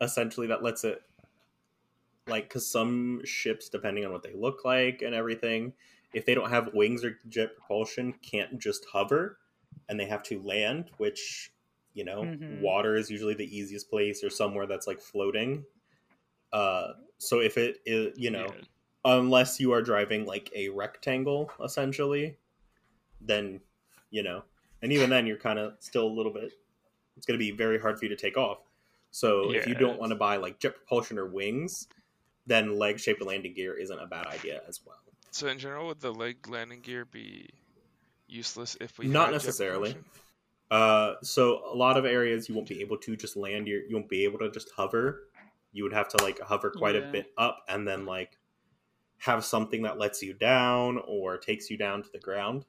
[0.00, 1.02] essentially that lets it,
[2.26, 5.72] like, because some ships, depending on what they look like and everything,
[6.12, 9.38] if they don't have wings or jet propulsion, can't just hover,
[9.88, 10.90] and they have to land.
[10.98, 11.52] Which,
[11.94, 12.48] you know, Mhm.
[12.48, 15.64] water is usually the easiest place, or somewhere that's like floating.
[16.52, 18.62] Uh, so if it is, you know, Yeah.
[19.04, 22.38] unless you are driving like a rectangle essentially
[23.20, 23.60] then
[24.10, 24.44] you know
[24.82, 26.52] and even then you're kind of still a little bit
[27.16, 28.67] it's going to be very hard for you to take off
[29.10, 31.88] so if you don't want to buy like jet propulsion or wings
[32.46, 34.96] then leg shaped landing gear isn't a bad idea as well.
[35.30, 37.50] So in general, would the leg landing gear be
[38.26, 39.96] useless if we Not necessarily.
[40.70, 43.96] uh, so a lot of areas you won't be able to just land your you
[43.96, 45.24] won't be able to just hover.
[45.72, 48.38] You would have to like hover quite a bit up and then like
[49.18, 52.64] have something that lets you down or takes you down to the ground.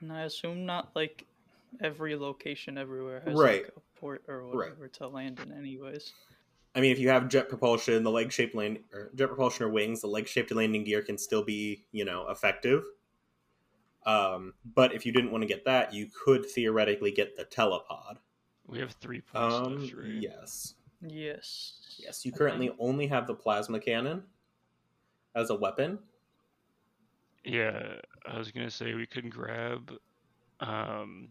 [0.00, 1.26] And I assume not like
[1.80, 3.64] every location everywhere has Right.
[3.64, 4.92] like a port or Right.
[4.94, 6.12] to land in anyways.
[6.74, 9.68] I mean, if you have jet propulsion, the leg shaped land or jet propulsion or
[9.68, 12.82] wings, the leg shaped landing gear can still be, you know, effective.
[14.04, 18.16] Um, but if you didn't want to get that, you could theoretically get the telepod.
[18.66, 20.06] We have three points Um, left, right?
[20.08, 21.96] yes, Yes.
[22.00, 22.26] yes.
[22.26, 24.24] You currently think- only have the plasma cannon,
[25.36, 26.00] as a weapon.
[27.44, 29.96] Yeah, I was gonna say we could grab.
[30.58, 31.30] Um,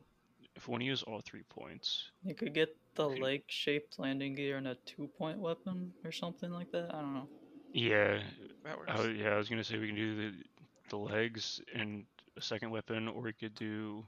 [0.56, 3.22] if we want to use all three points, You could get the Okay.
[3.22, 6.94] leg shaped landing gear and a two point weapon or something like that.
[6.94, 7.30] I don't know.
[7.74, 8.22] yeah,
[8.64, 8.90] That works.
[8.92, 10.44] I, w- yeah, I was gonna say we can do the
[10.90, 12.06] the legs and
[12.38, 14.06] a second weapon, or we could do.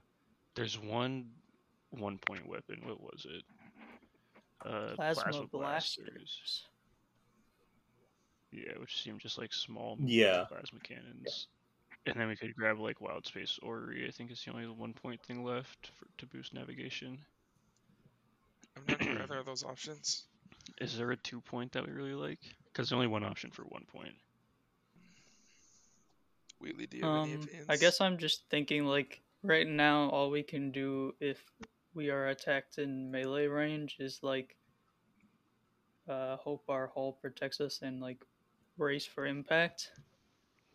[0.54, 1.30] There's one
[1.90, 2.80] one point weapon.
[2.84, 3.44] What was it?
[4.64, 5.50] Uh, Plasma, blasters.
[5.50, 6.66] blasters.
[8.52, 10.44] Yeah, which seem just like small Yeah.
[10.44, 11.48] plasma cannons.
[12.06, 14.06] And then we could grab like Wild Space Orrery.
[14.06, 17.18] I think it's the only one point thing left for, to boost navigation.
[18.76, 20.24] I'm not sure either of those options.
[20.80, 22.40] Is there a two point that we really like?
[22.66, 24.14] Because there's only one option for one point.
[26.60, 27.66] Wheatley, do you have any Um, opinions?
[27.68, 31.42] I guess I'm just thinking like right now, all we can do if
[31.94, 34.56] we are attacked in melee range is like
[36.08, 38.24] uh, hope our hull protects us and like
[38.76, 39.90] brace for impact.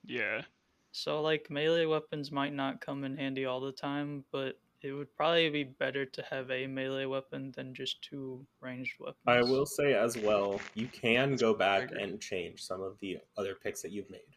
[0.05, 0.41] Yeah.
[0.91, 5.15] So like melee weapons might not come in handy all the time, but it would
[5.15, 9.17] probably be better to have a melee weapon than just two ranged weapons.
[9.25, 13.55] I will say as well, you can go back and change some of the other
[13.55, 14.35] picks that you've made.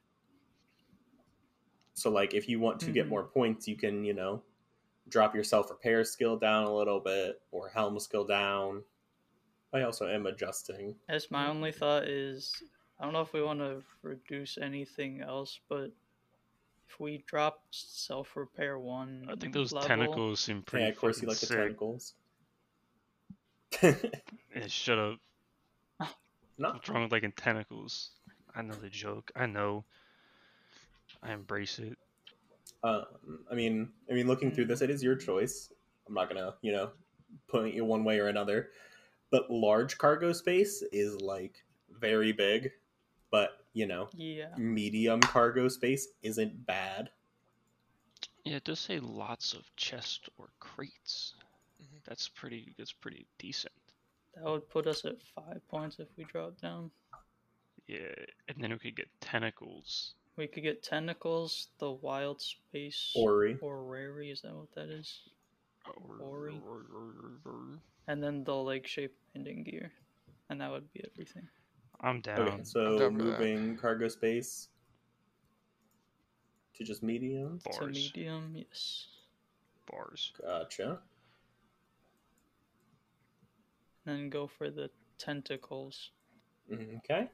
[1.94, 3.08] So, like, if you want to get Mhm.
[3.08, 4.42] more points, you can, you know,
[5.08, 8.84] drop your self repair skill down a little bit or helm skill down.
[9.72, 11.00] I also am adjusting.
[11.08, 12.64] As my only thought is,
[12.98, 16.01] I don't know if we want to reduce anything else, but if
[16.98, 21.22] we drop self repair one, I think those level, tentacles seem pretty Yeah, of course,
[21.22, 22.14] you fucking like the tentacles.
[24.54, 25.18] Yeah, shut up.
[26.58, 28.10] no, What's wrong with liking tentacles?
[28.54, 29.32] I know the joke.
[29.34, 29.84] I know.
[31.22, 31.96] I embrace it.
[32.84, 33.04] Um,
[33.50, 35.72] I mean, I mean, looking through this, it is your choice.
[36.06, 36.90] I'm not gonna, you know,
[37.48, 38.70] point you one way or another.
[39.30, 41.64] But large cargo space is like
[41.98, 42.70] very big,
[43.32, 47.10] but you know, Yeah, medium cargo space isn't bad.
[48.44, 51.34] Yeah, it does say lots of chest or crates.
[51.82, 52.04] Mhm.
[52.04, 52.74] That's pretty.
[52.78, 53.72] That's pretty decent.
[54.34, 56.90] that would put us at five points if we drop down.
[57.86, 58.14] Yeah,
[58.48, 60.14] and then we could get tentacles.
[60.36, 63.58] We could get tentacles, the wild space, Ori.
[63.60, 64.30] or rary.
[64.30, 65.28] Is that what that is?
[66.18, 66.54] Ori.
[66.54, 69.92] I'm And then the leg shaped landing gear,
[70.48, 71.46] and that would be everything.
[72.02, 72.40] Down.
[72.40, 73.38] Okay, so down for that.
[73.40, 74.68] moving cargo space
[76.74, 77.60] to just medium.
[77.72, 77.94] To Bars.
[77.96, 79.06] medium, yes.
[79.90, 80.32] Bars.
[80.40, 80.98] Gotcha.
[84.04, 86.10] Then go for the tentacles,
[86.72, 87.28] Okay.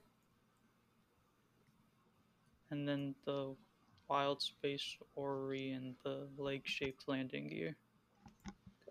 [2.70, 3.54] and then the
[4.08, 7.74] wild space ori and the leg shaped landing gear.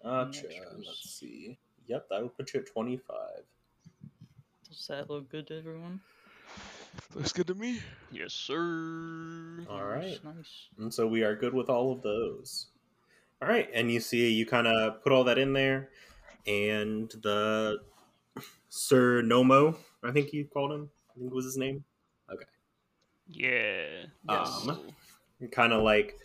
[0.04, 0.48] Gotcha.
[0.76, 1.60] Let's see.
[1.86, 3.44] Yep, that would put you at 25.
[4.70, 6.02] Does that look good to everyone?
[7.16, 7.80] Looks good to me.
[8.12, 9.66] Yes, sir.
[9.70, 10.20] All right.
[10.24, 10.68] Nice.
[10.78, 12.68] And so we are good with all of those.
[13.42, 15.90] All right, and you see, you kind of put all that in there,
[16.48, 17.78] and the
[18.68, 20.90] Sir Nomo, I think you called him.
[21.16, 21.84] I think was his name.
[22.34, 22.46] Okay.
[23.28, 24.06] Yeah.
[24.28, 24.82] Um,
[25.52, 26.18] Kind of like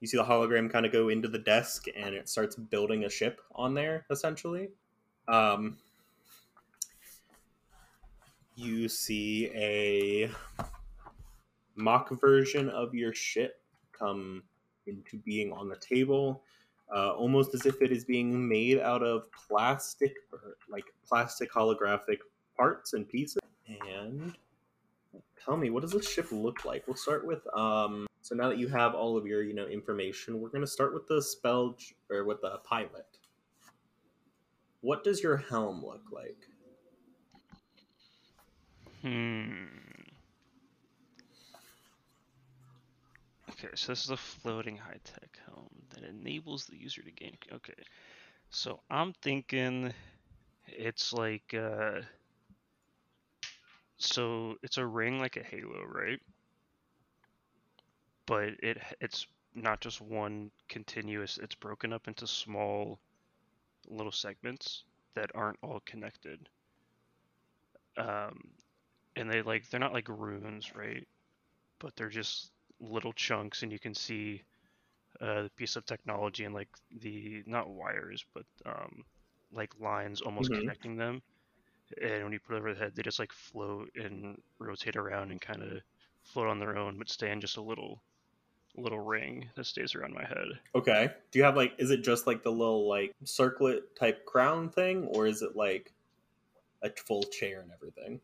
[0.00, 3.10] you see the hologram kind of go into the desk, and it starts building a
[3.10, 4.70] ship on there, essentially.
[5.28, 5.76] Um,
[8.56, 10.30] you see a
[11.76, 13.60] mock version of your ship
[13.92, 14.42] come
[14.86, 16.42] into being on the table,
[16.94, 22.18] uh, almost as if it is being made out of plastic, or like plastic holographic
[22.56, 23.38] parts and pieces.
[23.68, 24.34] And
[25.44, 26.86] tell me, what does this ship look like?
[26.86, 28.06] We'll start with um.
[28.22, 31.06] So now that you have all of your you know information, we're gonna start with
[31.08, 31.76] the spell
[32.10, 33.18] or with the pilot.
[34.80, 36.48] What does your helm look like?
[39.06, 39.66] Hmm.
[43.50, 47.36] Okay, so this is a floating high tech helm that enables the user to gain.
[47.52, 47.74] Okay,
[48.50, 49.92] so I'm thinking
[50.68, 52.02] it's like, uh,
[53.98, 56.20] so it's a ring like a halo, right?
[58.26, 61.38] But it it's not just one continuous.
[61.38, 63.00] It's broken up into small
[63.88, 66.48] little segments that aren't all connected.
[67.96, 68.55] Um,
[69.16, 71.06] and they like they're not like runes, right?
[71.80, 74.44] But they're just little chunks, and you can see
[75.20, 79.04] uh, the piece of technology and like the not wires, but um,
[79.52, 80.70] like lines almost Mhm.
[80.70, 81.22] connecting them.
[82.02, 85.32] And when you put it over the head, they just like float and rotate around
[85.32, 85.82] and kind of
[86.24, 88.04] float on their own, but stay in just a little
[88.76, 90.60] little ring that stays around my head.
[90.74, 91.14] Okay.
[91.30, 91.74] Do you have like?
[91.78, 95.92] Is it just like the little like circlet type crown thing, or is it like
[96.82, 98.20] a full chair and everything?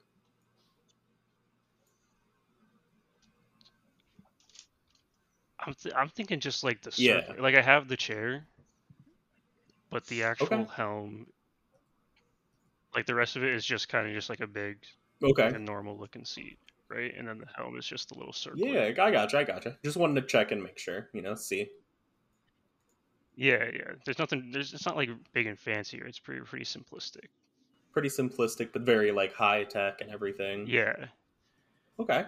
[5.63, 7.25] I'm th- I'm thinking just like the Yeah.
[7.27, 7.43] circle.
[7.43, 8.49] Like I have the chair,
[9.91, 10.73] but the actual Okay.
[10.75, 11.33] helm,
[12.95, 14.85] like the rest of it is just kind of just like a big,
[15.23, 15.45] Okay.
[15.45, 17.15] like a normal looking seat, right?
[17.15, 18.61] And then the helm is just a little circle.
[18.61, 19.39] Yeah, I gotcha.
[19.39, 19.79] I gotcha.
[19.85, 21.09] Just wanted to check and make sure.
[21.13, 21.71] You know, see.
[23.35, 23.93] Yeah, yeah.
[24.05, 24.51] There's nothing.
[24.53, 24.75] There's.
[24.75, 26.01] It's not like big and fancy.
[26.05, 27.29] It's pretty pretty simplistic.
[27.93, 30.67] Pretty simplistic, but very like high tech and everything.
[30.67, 31.09] Yeah.
[31.99, 32.27] Okay.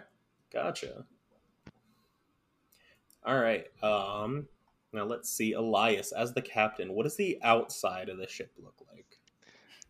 [0.50, 1.06] Gotcha.
[3.24, 3.66] All right.
[3.82, 4.46] Um.
[4.92, 6.92] Now let's see, Elias as the captain.
[6.92, 9.18] What does the outside of the ship look like?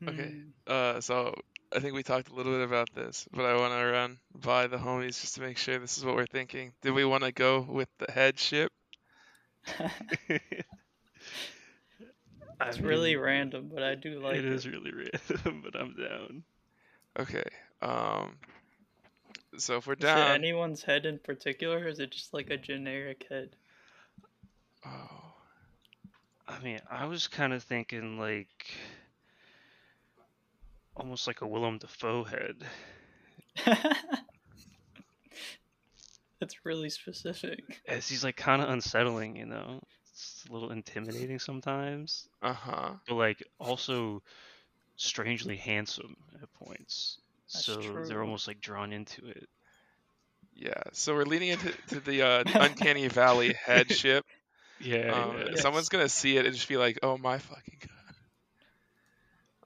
[0.08, 0.30] Okay.
[0.30, 0.48] Hmm.
[0.66, 1.34] Uh, so
[1.74, 4.66] I think we talked a little bit about this, but I want to run by
[4.66, 6.72] the homies just to make sure this is what we're thinking.
[6.82, 8.72] Did we want to go with the head ship?
[12.60, 14.52] I it's really random, but I do like it it.
[14.52, 14.92] is really
[15.30, 16.42] random, but I'm down.
[17.18, 17.44] Okay.
[17.82, 18.36] Um.
[19.58, 22.50] So if we're Is it down, anyone's head in particular, or is it just like
[22.50, 23.56] a generic head?
[24.86, 25.34] oh,
[26.46, 28.74] I mean, I was kind of thinking like
[30.96, 32.64] almost like a Willem Dafoe head.
[36.40, 37.80] That's really specific.
[37.88, 39.80] As he's like kind of unsettling, you know.
[40.10, 42.90] It's a little intimidating sometimes, uh huh.
[43.08, 44.22] but like also
[44.96, 47.18] strangely handsome at points.
[47.54, 48.04] That's so true.
[48.06, 49.48] they're almost like drawn into it.
[50.54, 50.82] Yeah.
[50.92, 54.24] So we're leaning into to the uh, uncanny valley head ship.
[54.80, 55.54] Yeah, Um, yeah.
[55.60, 57.78] Someone's gonna see it and just be like, "Oh my fucking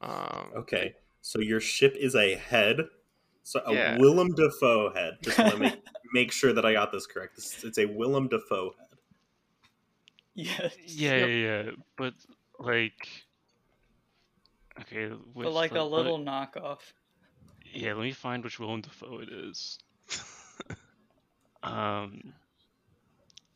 [0.00, 0.10] god."
[0.46, 0.50] Um.
[0.60, 0.94] Okay.
[1.22, 2.82] So your ship is a head.
[3.42, 3.98] So a Yeah.
[3.98, 5.14] Willem Dafoe head.
[5.22, 5.80] Just want to make
[6.12, 7.36] make sure that I got this correct.
[7.36, 8.98] This, it's a Willem Dafoe head.
[10.34, 10.76] Yes.
[10.86, 11.26] Yeah, yeah,
[11.64, 11.70] yeah.
[11.96, 12.12] But
[12.58, 13.08] like,
[14.82, 16.80] okay, But which, like a let- little knockoff.
[17.72, 19.78] Yeah, let me find which Willem Dafoe it is.
[21.62, 22.32] Um,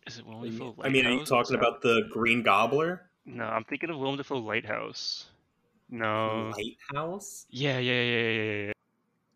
[0.08, 0.74] is it Willem Dafoe?
[0.82, 4.38] I mean, are you talking about the Green Goblin No, I'm thinking of Willem Dafoe
[4.38, 5.26] Lighthouse.
[5.88, 6.52] No.
[6.56, 7.46] lighthouse?
[7.48, 8.72] Yeah, yeah, yeah, yeah, yeah, yeah.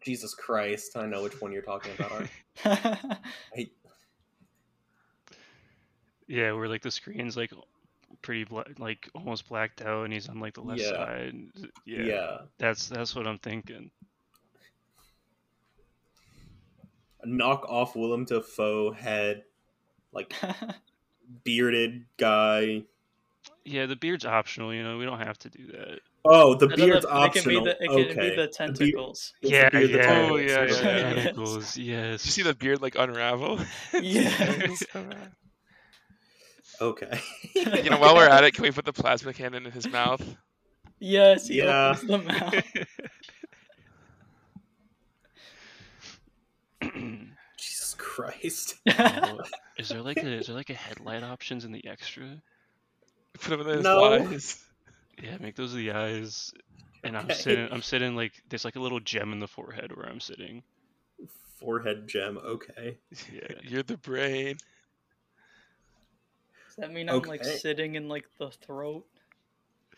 [0.02, 0.96] Jesus Christ!
[0.96, 2.26] I know which one you're talking about.
[3.56, 3.68] I,
[6.26, 7.52] Yeah, where like the screen's like
[8.22, 10.90] pretty bla- like almost blacked out, and he's on like the left Yeah.
[10.90, 11.34] side.
[11.84, 12.38] Yeah, yeah.
[12.58, 13.90] that's that's what I'm thinking.
[17.15, 19.44] a knock off Willem Dafoe head,
[20.12, 20.34] like
[21.44, 22.82] bearded guy.
[23.64, 24.72] Yeah, the beard's optional.
[24.72, 26.00] You know, we don't have to do that.
[26.24, 27.64] Oh, the I don't beard's know, It can be optional.
[27.64, 28.30] the, it can okay.
[28.30, 29.34] be the tentacles.
[29.42, 30.30] it's the yeah, beard that yeah, tentacles.
[30.30, 31.14] Oh, yeah, yeah.
[31.14, 32.20] tentacles, Yes.
[32.22, 33.60] Did you see the beard like unravel?
[33.92, 34.82] Yes.
[34.92, 35.32] So bad.
[36.80, 37.20] Okay.
[37.54, 40.22] you know, while we're at it, can we put the plasma cannon in his mouth?
[40.98, 41.94] Yes, he Yeah.
[41.96, 42.64] opens the mouth.
[47.58, 48.76] Jesus Christ.
[48.98, 49.40] Oh,
[49.78, 52.40] is there like a is there like a headlight options in the extra?
[53.40, 54.12] Put him in his No.
[54.14, 54.58] eyes.
[55.22, 56.52] Yeah, make those the eyes.
[57.04, 57.34] And I'm Okay.
[57.34, 60.62] sitting I'm sitting like there's like a little gem in the forehead where I'm sitting.
[61.58, 62.38] Forehead gem.
[62.38, 62.98] Okay.
[63.32, 63.54] Yeah.
[63.62, 64.56] You're the brain.
[66.68, 69.06] Does that mean I'm like sitting in like the throat?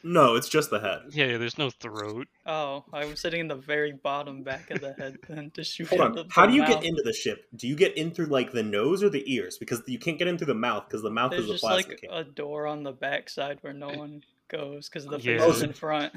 [0.05, 1.01] No, it's just the head.
[1.11, 2.29] Yeah, yeah, there's no throat.
[2.47, 5.89] Oh, I was sitting in the very bottom back of the head then to shoot
[5.89, 6.13] Hold on.
[6.13, 6.71] the, How do you mouth.
[6.71, 7.47] get into the ship?
[7.57, 9.59] Do you get in through like the nose or the ears?
[9.59, 11.65] Because you can't get in through the mouth because the mouth There's is a just
[11.65, 11.89] plastic.
[11.91, 12.11] like can.
[12.13, 15.39] a door on the back side where no one goes because the Yeah.
[15.39, 16.13] face is in front.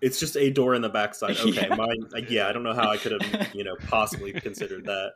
[0.00, 1.36] It's just a door in the backside.
[1.40, 1.74] Okay, Yeah.
[1.74, 2.06] mine.
[2.14, 5.12] uh, Yeah, I don't know how I could have, you know, possibly considered that.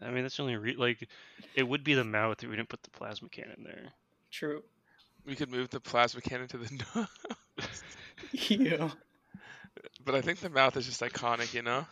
[0.00, 1.08] I mean that's only re- like
[1.54, 3.84] it would be the mouth if we didn't put the plasma cannon there.
[4.30, 4.62] True.
[5.26, 7.82] We could move the plasma cannon to the nose.
[8.32, 8.90] Ew.
[10.04, 11.86] but I think the mouth is just iconic, you know?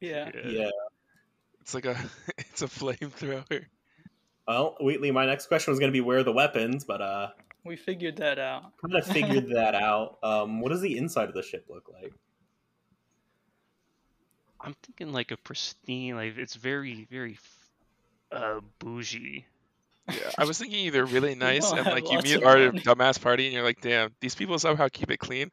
[0.00, 0.30] Yeah.
[0.46, 0.70] Yeah.
[1.60, 1.96] It's like a
[2.38, 3.64] it's a flamethrower.
[4.46, 7.28] Well, Wheatley, my next question was going to be where are the weapons, but uh,
[7.64, 8.72] We figured that out.
[8.80, 10.18] kind of figured that out.
[10.22, 12.12] Um, what does the inside of the ship look like?
[14.60, 17.38] I'm thinking like a pristine like it's very very
[18.32, 19.44] uh bougie.
[20.08, 22.80] Yeah, I was thinking either really nice and like you meet our money.
[22.80, 25.50] dumbass party and you're like, damn, these people somehow keep it clean,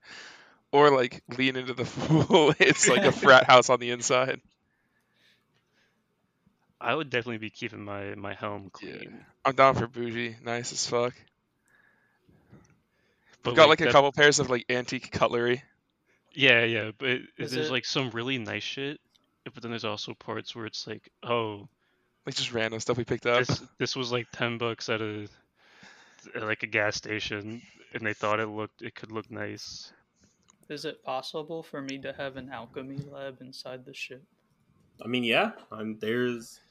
[0.71, 2.53] or like lean into the fool.
[2.59, 4.39] it's like a frat house on the inside.
[6.79, 8.97] I would definitely be keeping my my helm Yeah.
[8.97, 9.25] clean.
[9.45, 11.13] I'm down for bougie, nice as fuck.
[13.41, 15.63] But We've got like a that- couple pairs of like antique cutlery.
[16.35, 18.99] Yeah, yeah, but Is there's it- like some really nice shit,
[19.45, 21.67] but then there's also parts where it's like, oh,
[22.25, 23.45] Like just random stuff we picked up.
[23.45, 25.27] this this was like ten bucks at a
[26.35, 27.61] at like a gas station,
[27.93, 29.91] and they thought it looked it could look nice.
[30.69, 34.23] Is it possible for me to have an alchemy lab inside the ship?
[35.03, 36.61] I mean, yeah, um, there's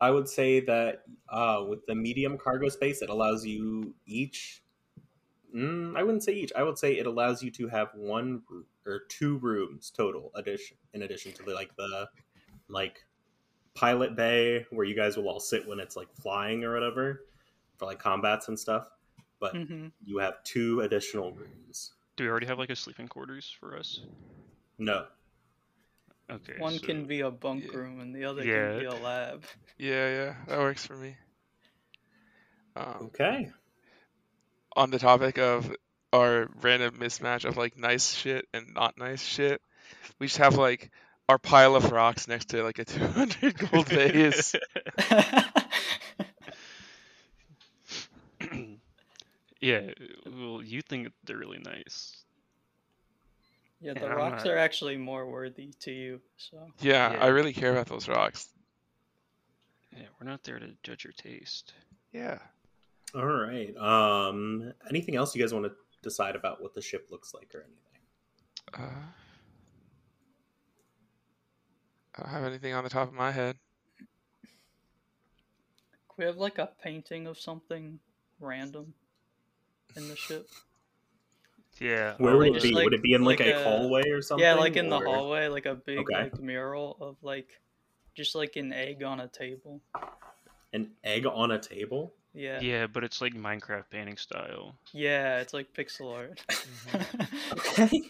[0.00, 4.62] I would say that uh, with the medium cargo space, it allows you each.
[5.54, 6.52] Mm, I wouldn't say each.
[6.54, 8.42] I would say it allows you to have one
[8.84, 12.08] or two rooms total addition in addition to the like the
[12.68, 13.06] like
[13.74, 17.24] pilot bay where you guys will all sit when it's like flying or whatever
[17.76, 18.88] for like combats and stuff.
[19.40, 21.92] But hmm you have two additional rooms.
[22.16, 24.00] Do we already have like a sleeping quarters for us?
[24.78, 25.06] No,
[26.30, 26.54] Okay.
[26.58, 27.76] One so- can be a bunk Yeah.
[27.78, 28.70] room and the other Yeah.
[28.70, 29.44] can be a lab.
[29.76, 31.16] Yeah, yeah, that works for me.
[32.76, 33.50] Um, okay.
[34.76, 35.72] on the topic of
[36.12, 39.60] our random mismatch of like nice shit and not nice shit,
[40.18, 40.90] we just have like
[41.28, 44.54] our pile of rocks next to like a 200 gold vase.
[49.60, 49.90] yeah.
[50.26, 52.16] Well, you think they're really nice.
[53.80, 56.20] yeah, Yeah, the I'm rocks not- are actually more worthy to you.
[56.36, 57.18] So Yeah, Yeah.
[57.24, 58.48] I really care about those rocks.
[59.96, 61.72] Yeah, we're not there to judge your taste.
[62.12, 62.38] Yeah.
[63.14, 63.74] All right.
[63.76, 65.72] Um, anything else you guys want to
[66.02, 67.80] decide about what the ship looks like or anything?
[68.74, 69.02] Uh,
[72.16, 73.56] I don't have anything on the top of my head.
[76.08, 77.98] Could we have like a painting of something
[78.40, 78.94] random
[79.96, 80.48] in the ship?
[81.80, 82.14] Yeah.
[82.18, 82.70] Where would it be?
[82.72, 84.44] like- would it be in like, like a, a- hallway or something?
[84.44, 86.22] yeah, like in the hallway, like a big Okay.
[86.24, 87.60] like mural of like
[88.14, 89.80] just like an egg on a table.
[90.72, 92.12] An egg on a table.
[92.32, 92.60] Yeah.
[92.60, 94.74] Yeah, but it's like Minecraft painting style.
[94.92, 96.40] Yeah, it's like pixel art.
[97.52, 98.02] Okay.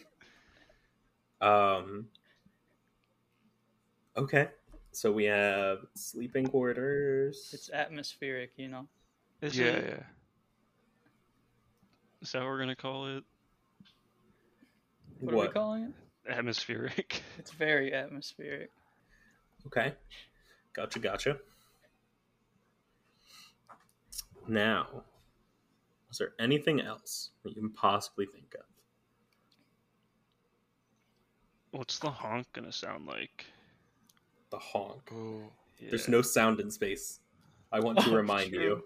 [1.41, 2.07] um.
[4.17, 4.49] Okay.
[4.93, 7.51] So we have sleeping quarters.
[7.53, 8.87] it's atmospheric, you know.
[9.43, 9.85] Is yeah, it?
[9.89, 10.05] yeah.
[12.23, 13.25] Is that what we're gonna call it?
[15.21, 16.33] What, are we calling it?
[16.33, 17.23] Atmospheric.
[17.39, 18.71] It's very atmospheric.
[19.67, 19.93] Okay.
[20.73, 21.39] Gotcha, gotcha.
[24.47, 24.87] Now,
[26.11, 28.65] is there anything else that you can possibly think of?
[31.73, 33.47] What's the honk gonna sound like?
[34.55, 35.11] The honk.
[35.13, 35.43] Ooh.
[35.81, 37.19] There's no sound in space.
[37.73, 38.63] I want to Oh, remind true.
[38.63, 38.85] you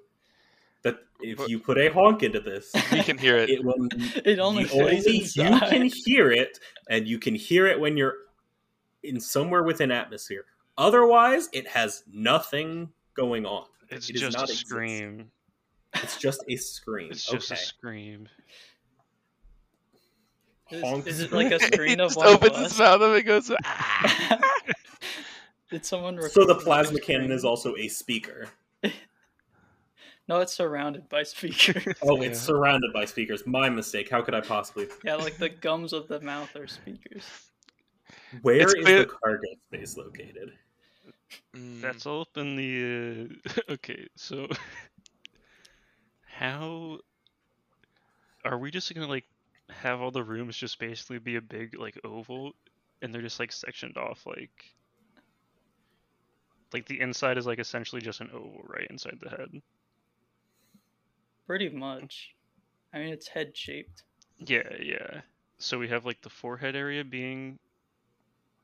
[0.83, 3.51] that if But- you put a honk into this, We can hear it.
[3.51, 3.75] it will
[4.25, 5.29] It only you, only you
[5.61, 6.59] can hear it,
[6.89, 8.14] and you can hear it when you're
[9.03, 10.47] in somewhere within atmosphere.
[10.79, 13.66] Otherwise, it has nothing going on.
[13.91, 14.66] It's It does just a not exist.
[14.69, 15.31] scream.
[15.97, 17.11] It's just a scream.
[17.11, 17.61] It's just okay.
[17.61, 18.29] a scream.
[20.71, 22.79] Is, is it like a he screen of just one of opens his us?
[22.79, 24.39] mouth and and goes, ah!
[25.71, 27.33] Did someone So the plasma cannon screen?
[27.37, 28.49] is also a speaker.
[30.31, 31.97] No, it's surrounded by speakers.
[32.03, 32.29] Oh, Yeah.
[32.29, 33.47] it's surrounded by speakers.
[33.47, 34.11] My mistake.
[34.11, 34.87] How could I possibly?
[35.03, 37.25] yeah, like the gums of the mouth are speakers.
[38.43, 40.53] Where It's is clear- the cargo space located?
[41.57, 43.31] Mm, That's all up in the.
[43.49, 43.73] Uh...
[43.73, 44.49] okay, so
[46.27, 46.99] how
[48.45, 49.25] are we just gonna like
[49.71, 52.53] have all the rooms just basically be a big like oval,
[53.01, 54.51] and they're just like sectioned off like.
[56.73, 59.62] Like the inside is like essentially just an oval, right inside the head.
[61.47, 62.35] Pretty much.
[62.93, 64.03] I mean, it's head shaped.
[64.39, 65.21] Yeah, yeah.
[65.59, 67.59] So we have like the forehead area being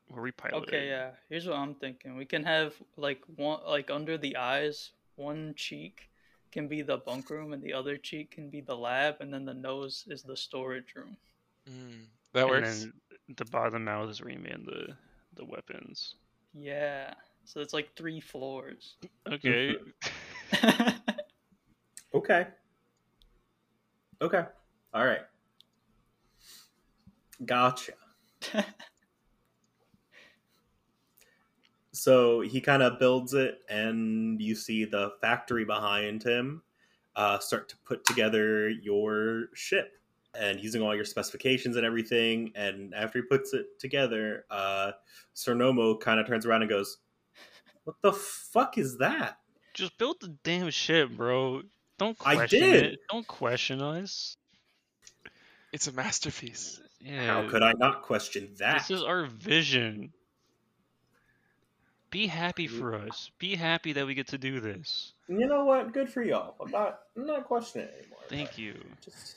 [0.09, 0.69] where we pilot.
[0.69, 1.11] Okay, yeah.
[1.29, 2.17] Here's what I'm thinking.
[2.17, 6.09] We can have like one, like under the eyes, one cheek
[6.53, 9.45] can be the bunk room, and the other cheek can be the lab, and then
[9.45, 11.17] the nose is the storage room.
[11.69, 12.83] mm, that works.
[12.83, 13.01] and works.
[13.27, 14.95] then the bottom mouth is where you man the
[15.35, 16.15] the weapons.
[16.53, 17.15] Yeah.
[17.45, 18.97] So it's like three floors.
[19.31, 19.77] Okay.
[22.15, 22.47] Okay.
[24.23, 24.45] Okay.
[24.95, 25.23] All right.
[27.45, 27.93] Gotcha.
[31.93, 36.63] so he kind of builds it, and you see the factory behind him
[37.17, 39.99] uh, start to put together your ship
[40.39, 42.53] and using all your specifications and everything.
[42.55, 44.93] And after he puts it together, uh,
[45.35, 46.99] Cernomo kind of turns around and goes,
[47.85, 49.39] What the fuck is that?
[49.75, 51.63] Just build the damn ship, bro.
[51.99, 52.85] Don't I question did.
[52.85, 52.99] it.
[53.11, 54.37] Don't question us.
[55.73, 56.81] It's a masterpiece.
[57.01, 57.27] Yeah.
[57.27, 58.79] How could I not question that?
[58.79, 60.13] This is our vision.
[62.11, 63.31] Be happy for us.
[63.39, 65.13] Be happy that we get to do this.
[65.29, 65.93] You know what?
[65.93, 66.55] Good for y'all.
[66.61, 67.01] I'm not.
[67.17, 68.21] I'm not questioning it anymore.
[68.29, 68.75] Thank you.
[69.05, 69.37] Just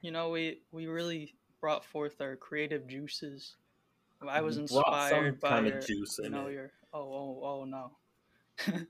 [0.00, 3.56] you know, we we really brought forth our creative juices.
[4.26, 6.52] I was You some inspired by kind of your, juice you in know, it.
[6.54, 7.90] your oh oh oh no.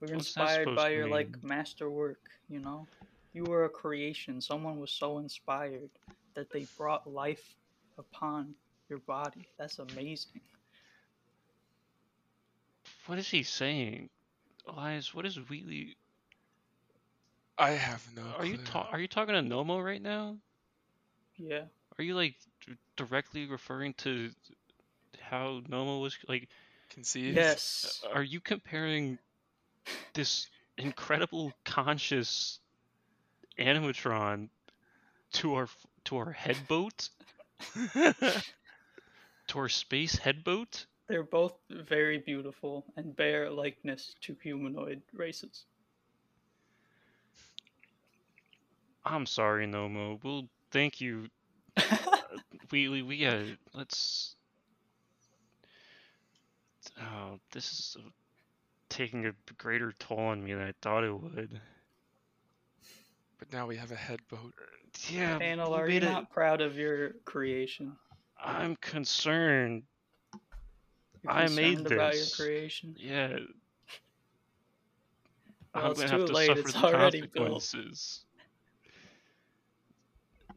[0.00, 1.42] We're What's inspired by to your like mean?
[1.42, 2.20] masterwork.
[2.48, 2.86] You know,
[3.32, 4.40] you were a creation.
[4.40, 5.90] Someone was so inspired
[6.34, 7.56] that they brought life
[7.98, 8.54] upon
[8.88, 9.46] your body.
[9.58, 10.40] That's amazing.
[13.06, 14.10] What is he saying?
[14.66, 15.96] Elias, what is Wheatley?
[17.58, 18.22] I have no.
[18.38, 18.64] Are you clue.
[18.64, 20.38] ta- Are you talking to Nomo right now?
[21.36, 21.64] Yeah.
[21.98, 22.36] Are you like
[22.66, 24.30] d- directly referring to
[25.20, 26.48] how Nomo was like?
[26.92, 27.36] Conceived?
[27.36, 28.02] Yes.
[28.12, 29.18] Are you comparing
[30.14, 32.60] this incredible conscious
[33.58, 34.48] animatron
[35.32, 35.68] to our
[36.04, 37.08] to our head boat,
[37.94, 40.86] to our space head boat?
[41.08, 45.64] They're both very beautiful and bear likeness to humanoid races.
[49.04, 50.22] I'm sorry, Nomo.
[50.22, 51.28] Well, thank you.
[52.70, 54.34] We we we uh, let's.
[57.00, 57.96] Oh, this is
[58.88, 61.60] taking a greater toll on me than I thought it would.
[63.38, 64.52] But now we have a head boat.
[65.08, 67.96] Yeah, Tanel, you are you made it- not proud of your creation?
[68.38, 69.84] I'm concerned.
[71.22, 72.36] You're I made concerned about your this.
[72.36, 72.94] creation.
[72.98, 73.38] Yeah.
[75.74, 77.32] Well, I'm it's gonna too have to late, suffer it's the already built.
[77.34, 78.24] consequences.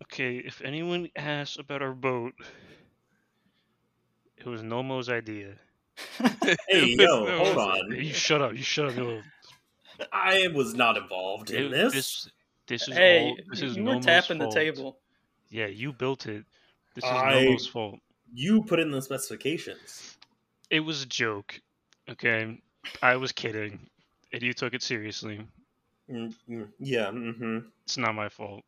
[0.03, 2.33] Okay, if anyone asks about our boat,
[4.37, 5.55] it was Nomo's idea.
[6.67, 7.91] Hey, yo, no- hold on.
[7.91, 8.53] You shut up.
[8.53, 8.95] You shut up.
[8.95, 9.21] No,
[10.11, 11.93] I was not involved in it- this.
[11.93, 12.29] this.
[12.67, 13.37] This is hey, all.
[13.49, 14.53] This is you were Nomo's tapping fault.
[14.53, 14.97] the table.
[15.49, 16.45] Yeah, you built it.
[16.95, 17.99] This is I- Nomo's fault.
[18.33, 20.17] You put in the specifications.
[20.69, 21.59] It was a joke.
[22.09, 22.59] Okay,
[23.01, 23.87] I was kidding,
[24.33, 25.41] and you took it seriously.
[26.11, 27.05] Mm, mm, yeah.
[27.07, 27.59] Mm-hmm.
[27.83, 28.63] It's not my fault.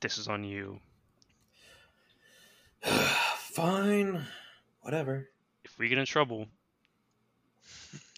[0.00, 0.78] This is on you.
[3.52, 4.24] Fine.
[4.82, 5.28] Whatever.
[5.64, 6.46] If we get in trouble,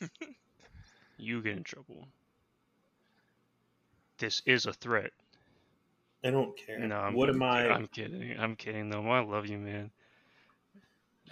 [1.17, 2.07] you get in trouble.
[4.19, 5.11] This is a threat.
[6.25, 6.79] I don't care.
[6.79, 7.69] No, I'm, what am I?
[7.69, 8.37] I'm kidding.
[8.39, 8.91] I'm kidding.
[8.91, 9.09] though.
[9.09, 9.91] I love you, man.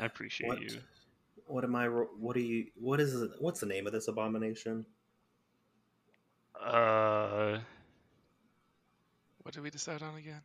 [0.00, 0.60] I appreciate what?
[0.60, 0.78] you.
[1.46, 1.86] What am I?
[1.86, 2.66] What are you?
[2.74, 3.14] What is?
[3.20, 4.84] it- What's the name of this abomination?
[6.60, 7.58] Uh,
[9.42, 10.40] What did we decide on again?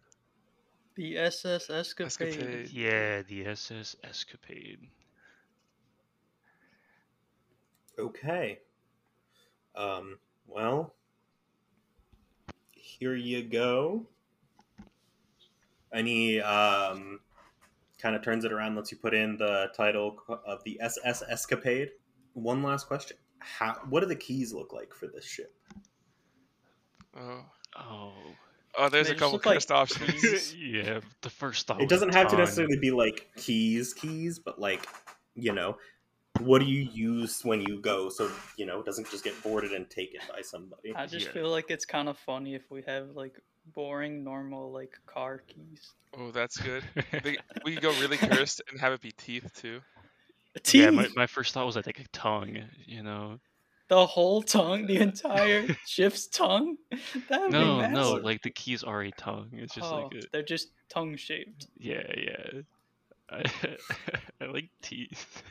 [0.96, 2.08] The SS Escapade.
[2.08, 2.70] Escapade.
[2.72, 4.80] yeah, the SS Escapade.
[8.00, 8.60] Okay.
[9.76, 10.18] Um.
[10.48, 10.94] Well.
[12.72, 14.08] Here you go.
[15.94, 17.20] Any um,
[18.02, 21.90] kind of turns it around, lets you put in the title of the SS Escapade.
[22.34, 23.80] One last question: How?
[23.90, 25.54] What do the keys look like for this ship?
[27.18, 27.46] Oh,
[27.78, 28.14] Oh,
[28.78, 30.56] oh, there's a couple look like options.
[30.60, 31.00] yeah.
[31.22, 31.82] The first thought.
[31.82, 34.88] it doesn't have to necessarily be like keys keys but like
[35.36, 35.78] you know
[36.40, 39.72] what do you use when you go so you know it doesn't just get boarded
[39.72, 41.32] and taken by somebody I just Yeah.
[41.34, 43.40] feel like it's kind of funny if we have like
[43.74, 45.94] boring, normal like car keys.
[46.18, 46.84] oh, that's good.
[47.24, 49.82] They, we could go really cursed and have it be teeth too.
[50.64, 50.84] Teeth.
[50.84, 52.58] Yeah, my, my first thought was i like a tongue.
[52.86, 53.40] You know.
[53.88, 56.78] The whole tongue, the entire ship's tongue.
[57.30, 59.50] That would No, be no, like the keys are a tongue.
[59.54, 61.68] It's just oh, like a they're just tongue shaped.
[61.78, 62.62] yeah, yeah.
[63.30, 63.44] I,
[64.42, 65.44] I like teeth.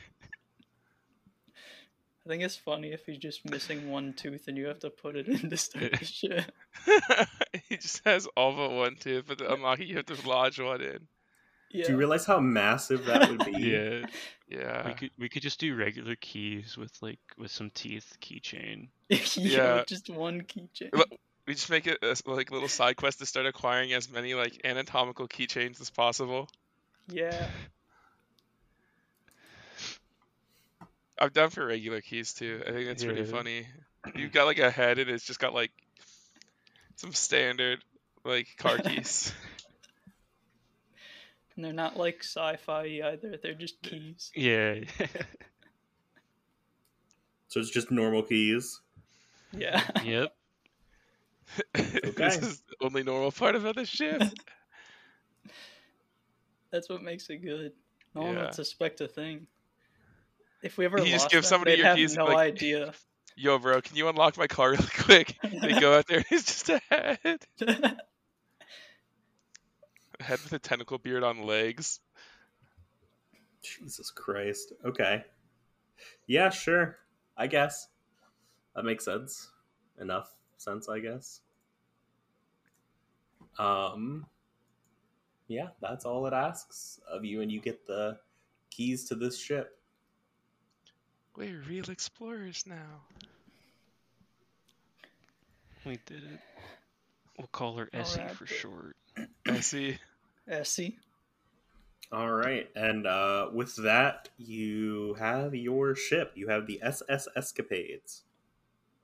[2.25, 5.15] I think it's funny if you're just missing one tooth and you have to put
[5.15, 6.51] it in to start the ship.
[7.69, 10.81] he just has all but one tooth, but to unlock you have to lodge one
[10.81, 11.07] in.
[11.75, 11.85] Yeah.
[11.85, 14.05] do you realize how massive that would be Yeah,
[14.49, 14.87] Yeah.
[14.87, 18.87] we could we could just do regular keys with like with some teeth keychain.
[19.09, 19.83] yeah, Yeah.
[19.87, 20.91] just one keychain.
[21.47, 24.33] We just make it a s- like little side quest to start acquiring as many
[24.33, 26.49] like anatomical keychains as possible.
[27.07, 27.47] Yeah.
[31.19, 32.61] I've done for regular keys too.
[32.67, 33.67] I think that's pretty funny.
[34.15, 35.71] You've got like a head and it's just got like
[36.97, 37.79] some standard
[38.25, 39.31] like car keys.
[41.55, 43.37] And they're not like sci-fi either.
[43.41, 44.31] They're just keys.
[44.35, 44.79] Yeah.
[47.47, 48.81] so it's just normal keys
[49.53, 49.81] Yeah.
[50.03, 50.35] yep.
[51.73, 54.21] this is the only normal part about the ship.
[56.71, 57.71] That's what makes it good.
[58.13, 58.45] No one Yeah.
[58.45, 59.47] would suspect a thing.
[60.63, 62.37] If we ever You just lost give them, somebody they'd your have keys, no like-
[62.55, 62.93] idea.
[63.37, 65.35] Yo, bro, can you unlock my car really quick?
[65.43, 67.45] They go out there and it's just a head.
[70.25, 71.99] A head with a tentacle beard on legs.
[73.61, 75.23] jesus christ okay
[76.25, 76.97] yeah sure
[77.37, 77.87] i guess
[78.75, 79.51] that makes sense
[80.01, 81.41] enough sense i guess
[83.59, 84.25] um
[85.47, 88.17] yeah that's all it asks of you and you get the
[88.71, 89.77] keys to this ship
[91.37, 93.03] We're real explorers now.
[95.85, 96.39] We did it.
[97.37, 98.35] We'll call her Essie Alright.
[98.35, 98.95] for short.
[99.47, 99.59] I
[100.47, 100.51] see.
[100.53, 100.97] Essie.
[102.11, 106.31] All right, and uh, with that, you have your ship.
[106.35, 108.21] You have the SS Escapades.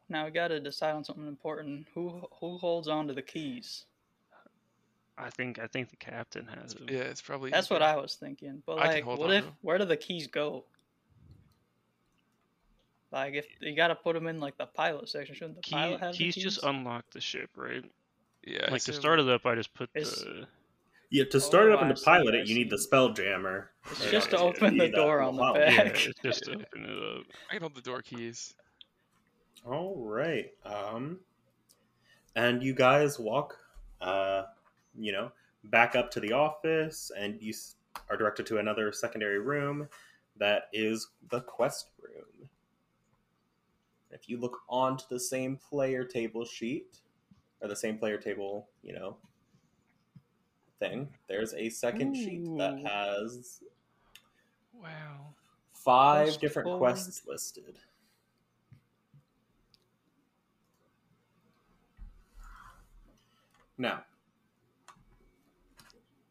[0.08, 1.88] Now we got to decide on something important.
[1.96, 3.86] Who who holds on to the keys?
[5.18, 6.92] I think I think the captain has it.
[6.92, 7.50] Yeah, it's probably.
[7.50, 7.82] That's what.
[7.82, 8.62] I was thinking.
[8.66, 9.56] But I like, what on if to 'em.
[9.62, 10.64] where do the keys go?
[13.12, 15.72] Like, if you got to put them in like the pilot section, shouldn't the Key,
[15.72, 16.54] pilot have keys the keys?
[16.54, 17.84] just unlock the ship, right?
[18.46, 18.72] Yeah.
[18.72, 20.48] Like to start it up, I just put It's- the.
[21.12, 23.66] Yeah, to start it Oh, up and I to pilot it, you need the Spelljammer.
[23.92, 25.58] It's just to open the door on the will help.
[25.58, 26.08] Yeah, back.
[26.08, 27.26] it's just to open it up.
[27.50, 28.54] I can hold the door keys.
[29.66, 30.52] All right.
[30.66, 31.20] Um,
[32.36, 33.58] and you guys walk,
[34.00, 34.44] uh,
[34.98, 35.32] you know,
[35.66, 37.76] back up to the office, and you s-
[38.10, 39.88] are directed to another secondary room
[40.38, 42.50] that is the quest room.
[44.12, 47.00] If you look onto the same player table sheet,
[47.62, 49.18] or the same player table, you know,
[50.82, 53.62] thing, there's a second sheet that has
[54.74, 55.36] Wow.
[55.74, 56.80] five Quest different forward.
[56.80, 57.78] quests listed.
[63.78, 64.04] Now,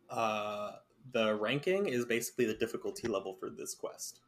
[0.08, 0.72] uh,
[1.12, 4.20] the ranking is basically the difficulty level for this quest.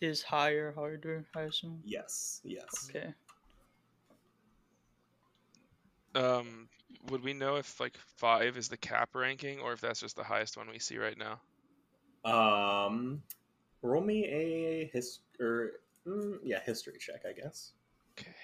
[0.00, 1.26] Is higher harder?
[1.36, 1.82] I assume.
[1.84, 2.88] Yes, yes.
[2.88, 3.12] Okay.
[6.14, 6.68] Um,
[7.08, 10.24] would we know if like five is the cap ranking, or if that's just the
[10.24, 11.40] highest one we see right now?
[12.24, 13.22] Um,
[13.82, 15.72] roll me a his or
[16.06, 17.72] mm, yeah history check, I guess.
[18.18, 18.34] Okay.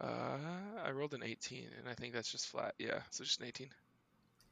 [0.00, 0.38] Uh,
[0.84, 2.74] I rolled an 18, and I think that's just flat.
[2.78, 3.70] Yeah, so just an 18.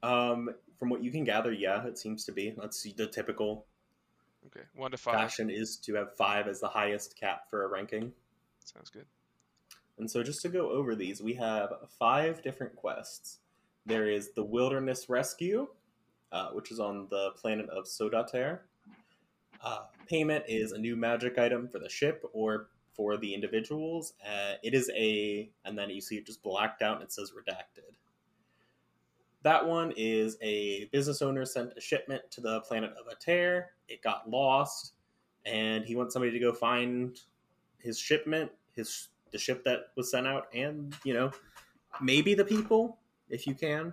[0.03, 2.53] Um, from what you can gather, yeah, it seems to be.
[2.57, 2.93] Let's see.
[2.93, 3.66] The typical
[4.47, 5.16] Okay, one to five.
[5.18, 8.12] fashion is to have five as the highest cap for a ranking.
[8.64, 9.07] Sounds good.
[10.03, 13.39] And so, just to go over these, we have five different quests.
[13.87, 15.69] There is the Wilderness Rescue,
[16.33, 18.59] uh, which is on the planet of Sodater.
[19.63, 24.15] Uh, payment is a new magic item for the ship or for the individuals.
[24.27, 27.31] Uh, it is a, and then you see it just blacked out and it says
[27.31, 27.95] redacted.
[29.45, 33.71] That one is a business owner sent a shipment to the planet of Ater.
[33.87, 34.95] It got lost,
[35.47, 37.17] and he wants somebody to go find
[37.79, 41.30] his shipment, his the ship that was sent out, and you know,
[42.01, 43.93] maybe the people if you can.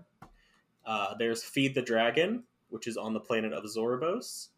[0.85, 4.49] Uh, there's Feed the Dragon, which is on the planet of Zorobos.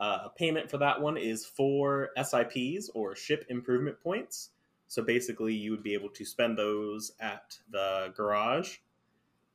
[0.00, 4.50] Uh, payment for that one is four SIPs or ship improvement points.
[4.86, 8.76] So basically, you would be able to spend those at the garage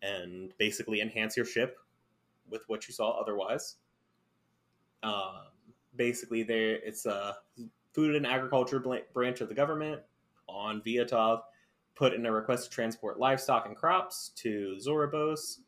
[0.01, 1.77] and basically enhance your ship
[2.49, 3.77] with what you saw otherwise.
[5.01, 5.47] Um,
[5.95, 7.37] basically, there it's a
[7.93, 10.01] food and agriculture branch of the government
[10.53, 11.41] on Viatov.
[11.95, 15.59] Put in a request to transport livestock and crops to Zorobos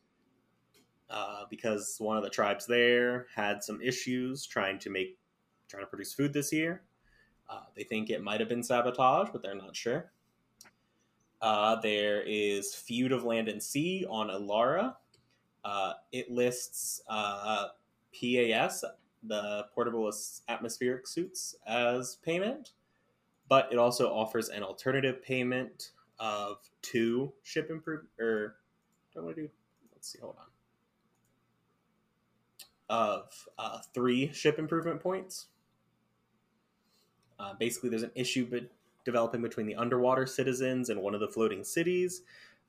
[1.08, 5.18] uh, because one of the tribes there had some issues trying to make
[5.68, 6.82] trying to produce food this year.
[7.48, 10.12] Uh, they think it might have been sabotage, but they're not sure.
[11.40, 14.94] Uh, there is Feud of Land and Sea on Alara.
[15.64, 17.68] Uh, it lists uh,
[18.12, 18.84] PAS,
[19.24, 20.10] the portable
[20.48, 22.72] atmospheric suits, as payment,
[23.48, 28.08] but it also offers an alternative payment of two ship improvement.
[28.18, 28.56] or
[29.12, 29.48] what do I want to do?
[29.92, 30.46] Let's see, hold on.
[32.88, 35.46] Of uh, three ship improvement points.
[37.38, 38.48] Uh, basically, there's an issue
[39.04, 42.22] developing between the underwater citizens and one of the floating cities.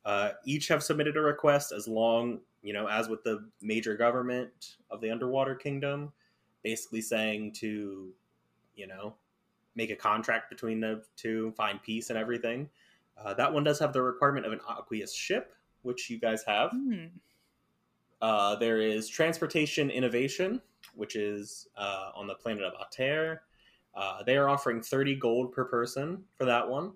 [0.05, 4.77] Uh, each have submitted a request as long, you know, as with the major government
[4.89, 6.11] of the underwater kingdom,
[6.63, 8.09] basically saying to,
[8.75, 9.15] you know,
[9.77, 12.67] make a contract between the two, find peace and everything.
[13.15, 15.53] Uh, that one does have the requirement of an aqueous ship,
[15.83, 16.71] which you guys have.
[16.71, 17.05] Hmm.
[18.19, 20.59] Uh, there is transportation innovation,
[20.95, 23.43] which is uh, on the planet of Ater.
[23.93, 26.93] Uh, they are offering 30 gold per person for that one.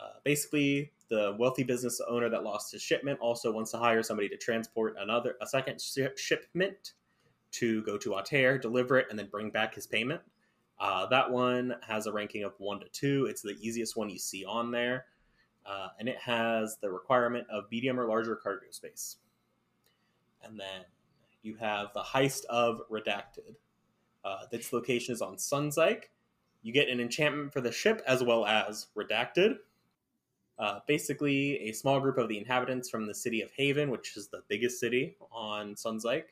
[0.00, 4.28] Uh, basically, the wealthy business owner that lost his shipment also wants to hire somebody
[4.28, 6.94] to transport another a second shi- shipment
[7.52, 10.20] to go to Ater, deliver it, and then bring back his payment.
[10.78, 13.26] Uh, that one has a ranking of one to two.
[13.28, 15.06] It's the easiest one you see on there,
[15.64, 19.16] uh, and it has the requirement of medium or larger cargo space.
[20.42, 20.84] And then
[21.42, 23.54] you have the heist of Redacted.
[24.24, 26.04] Uh, its location is on Sunzyke.
[26.62, 29.56] You get an enchantment for the ship as well as Redacted.
[30.58, 34.28] Uh, basically, a small group of the inhabitants from the city of Haven, which is
[34.28, 36.26] the biggest city on Sunzyke,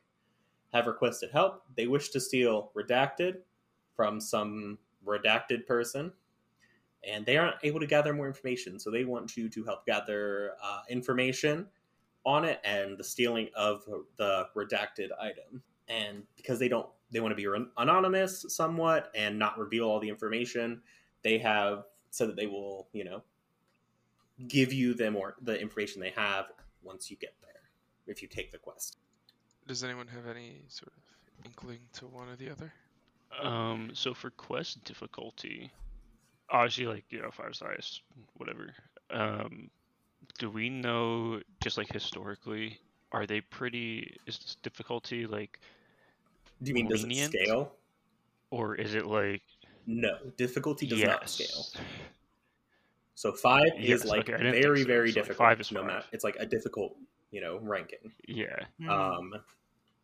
[0.73, 1.63] have requested help.
[1.77, 3.39] They wish to steal Redacted
[3.95, 6.13] from some redacted person,
[7.05, 8.79] and they aren't able to gather more information.
[8.79, 11.67] So they want you to help gather uh, information
[12.25, 13.83] on it and the stealing of
[14.17, 15.63] the redacted item.
[15.89, 20.09] And because they don't, they want to be anonymous somewhat and not reveal all the
[20.09, 20.81] information,
[21.23, 23.23] they have said that they will, you know,
[24.49, 26.47] give you the more the information they have
[26.83, 27.51] once you get there
[28.07, 28.99] if you take the quest.
[29.67, 32.73] Does anyone have any sort of inkling to one or the other?
[33.41, 35.71] Um, so for quest difficulty,
[36.51, 38.03] obviously, like you know, five stars,
[38.37, 38.73] whatever.
[39.11, 39.71] Um,
[40.39, 42.79] do we know just like historically,
[43.13, 44.17] are they pretty?
[44.27, 45.59] Is this difficulty like?
[46.63, 47.33] Do you mean lenient?
[47.33, 47.73] does it scale?
[48.51, 49.43] Or is it like?
[49.87, 51.09] No, difficulty does yes.
[51.09, 51.83] not scale.
[53.15, 54.87] So five yes, is like okay, very, so.
[54.87, 55.39] very so difficult.
[55.39, 56.05] Five is no matter.
[56.13, 56.97] It's like a difficult,
[57.31, 58.13] you know, ranking.
[58.27, 58.57] Yeah.
[58.81, 58.91] Hmm.
[58.91, 59.35] Um,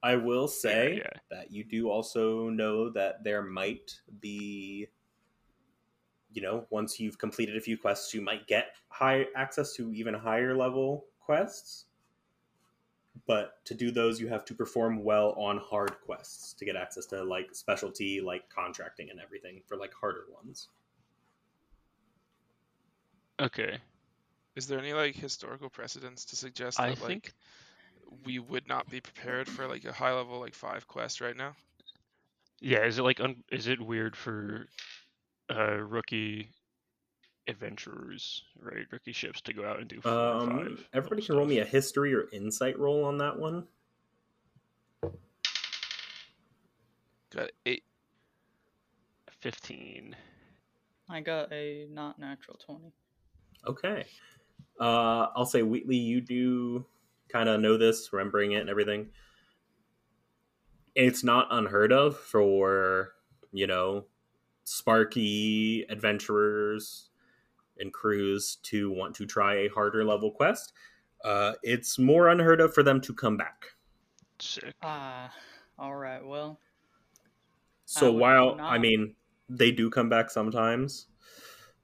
[0.03, 1.20] I will say yeah, yeah.
[1.30, 4.86] that you do also know that there might be,
[6.32, 10.14] you know, once you've completed a few quests, you might get high access to even
[10.14, 11.86] higher level quests.
[13.26, 17.05] But to do those, you have to perform well on hard quests to get access
[17.07, 20.68] to like specialty, like contracting and everything for like harder ones.
[23.40, 23.78] Okay.
[24.55, 27.34] Is there any like historical precedents to suggest that I like think...
[28.24, 31.52] we would not be prepared for like a high level like five quest right now?
[32.61, 34.66] Yeah, is it like un- is it weird for
[35.50, 36.50] uh rookie
[37.46, 38.86] adventurers, right?
[38.90, 40.88] Rookie ships to go out and do four um, five.
[40.92, 43.66] Everybody can roll me a history or insight roll on that one.
[47.34, 47.84] Got eight.
[49.40, 50.16] Fifteen.
[51.09, 52.92] I got a not natural twenty.
[53.66, 54.04] Okay.
[54.80, 56.84] Uh, I'll say Wheatley, you do
[57.29, 59.09] kind of know this, remembering it and everything.
[60.95, 63.12] It's not unheard of for,
[63.53, 64.07] you know,
[64.64, 67.11] sparky adventurers
[67.79, 70.72] and crews to want to try a harder level quest.
[71.24, 73.66] Uh, it's more unheard of for them to come back.
[74.41, 74.74] Sick.
[74.83, 76.24] Ah, uh, all right.
[76.24, 76.61] Well,
[77.85, 78.72] so I while not...
[78.72, 79.14] I mean
[79.49, 81.07] they do come back sometimes,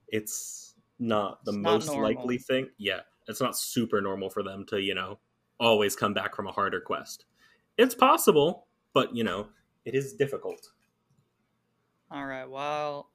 [0.07, 2.69] it's not the it's most not likely thing.
[2.77, 5.19] Yeah, it's not super normal for them to, you know,
[5.59, 7.25] always come back from a harder quest.
[7.77, 9.47] It's possible, but you know,
[9.85, 10.71] it is difficult.
[12.11, 12.49] All right.
[12.49, 13.09] Well,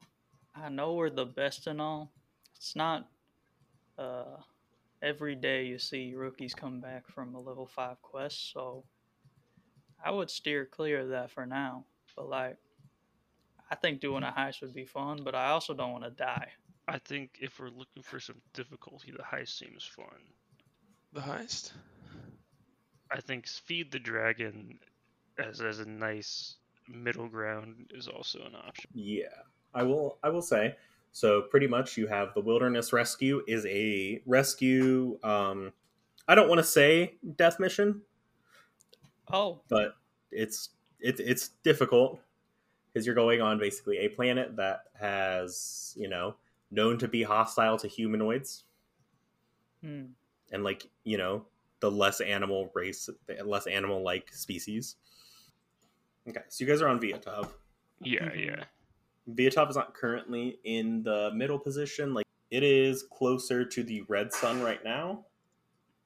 [0.55, 2.11] I know we're the best and all.
[2.55, 3.07] It's not
[3.97, 4.37] uh,
[5.01, 8.83] every day you see rookies come back from a level five quest, so
[10.03, 11.85] I would steer clear of that for now.
[12.15, 12.57] But like,
[13.69, 16.49] I think doing a heist would be fun, but I also don't want to die.
[16.87, 20.05] I think if we're looking for some difficulty, the heist seems fun.
[21.13, 21.71] The heist?
[23.11, 24.79] I think feed the dragon
[25.37, 26.55] as as a nice
[26.87, 28.89] middle ground is also an option.
[28.93, 29.25] Yeah,
[29.73, 30.17] I will.
[30.23, 30.75] I will say.
[31.13, 35.19] So pretty much, you have the wilderness rescue is a rescue.
[35.23, 35.73] Um,
[36.27, 38.01] I don't want to say death mission.
[39.31, 39.95] Oh, but
[40.31, 42.21] it's it's it's difficult
[42.87, 46.35] because you're going on basically a planet that has you know
[46.71, 48.63] known to be hostile to humanoids.
[49.83, 50.05] Hmm.
[50.51, 51.45] And like, you know,
[51.81, 54.95] the less animal race, the less animal like species.
[56.29, 57.49] Okay, so you guys are on Viatov.
[57.99, 58.39] Yeah, mm-hmm.
[58.39, 58.63] yeah.
[59.29, 62.13] Viatov is not currently in the middle position.
[62.13, 65.25] Like it is closer to the red sun right now.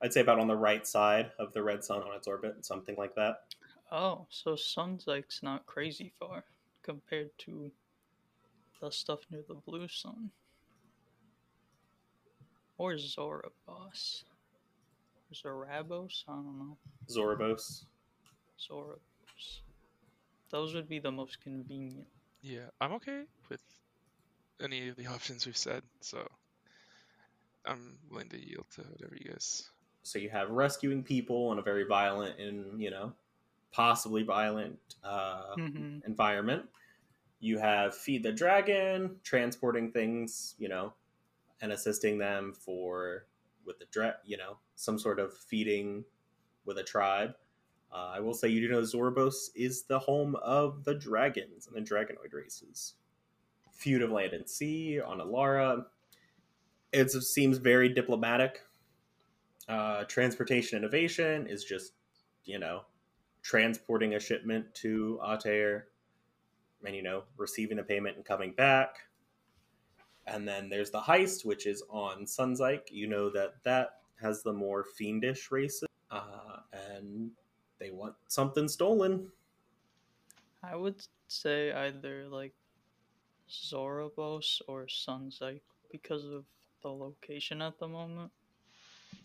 [0.01, 2.95] I'd say about on the right side of the red sun on its orbit, something
[2.97, 3.55] like that.
[3.91, 6.43] Oh, so sun's like not crazy far
[6.83, 7.71] compared to
[8.81, 10.31] the stuff near the blue sun.
[12.77, 14.23] Or Zorabos.
[15.35, 16.23] Zorabos?
[16.27, 16.77] I don't know.
[17.09, 17.85] Zorabos.
[18.59, 19.61] Zorabos.
[20.49, 22.07] Those would be the most convenient.
[22.41, 23.61] Yeah, I'm okay with
[24.61, 26.27] any of the options we've said, so
[27.65, 29.69] I'm willing to yield to whatever you guys.
[30.03, 33.13] So you have rescuing people in a very violent and, you know,
[33.71, 35.97] possibly violent uh, mm-hmm.
[36.05, 36.63] environment.
[37.39, 40.93] You have feed the dragon, transporting things, you know,
[41.61, 43.25] and assisting them for
[43.65, 46.03] with the dra- you know some sort of feeding
[46.65, 47.35] with a tribe.
[47.91, 51.75] Uh, I will say you do know Zorabos is the home of the dragons and
[51.75, 52.95] the dragonoid races.
[53.71, 55.85] Feud of Land and Sea on Alara.
[56.91, 58.61] It seems very diplomatic.
[59.67, 61.93] Uh, transportation innovation is just,
[62.45, 62.81] you know,
[63.41, 65.87] transporting a shipment to Ater
[66.85, 69.04] and, you know, receiving the payment and coming back.
[70.27, 72.89] And then there's the heist, which is on Sunzyke.
[72.91, 77.31] You know that that has the more fiendish races, uh, and
[77.79, 79.31] they want something stolen.
[80.63, 82.53] I would say either like
[83.49, 85.61] Zorobos or Sunzyke
[85.91, 86.45] because of
[86.81, 88.31] the location at the moment.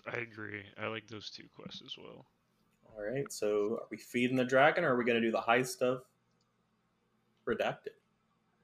[0.06, 0.62] I agree.
[0.78, 2.26] I like those two quests as well.
[2.86, 3.30] All right.
[3.32, 6.02] So are we feeding the dragon, or are we going to do the heist of
[7.46, 7.99] redacted?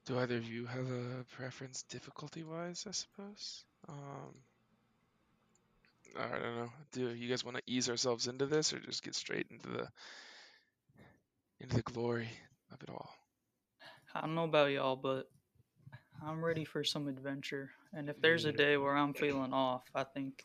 [0.07, 3.64] Do either of you have a preference difficulty wise, I suppose?
[3.88, 4.42] Um,
[6.18, 6.70] I don't know.
[6.92, 9.88] Do you guys want to ease ourselves into this or just get straight into the
[11.61, 12.28] into the glory
[12.72, 13.11] of it all?
[14.14, 15.30] I don't know about y'all, but
[16.22, 17.70] I'm ready for some adventure.
[17.92, 20.44] And if there's a day where I'm feeling off, I think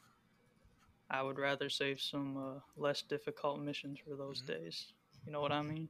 [1.09, 4.43] I would rather save some uh, less difficult missions for those Mhm.
[4.43, 4.93] days.
[5.25, 5.89] You know what I mean?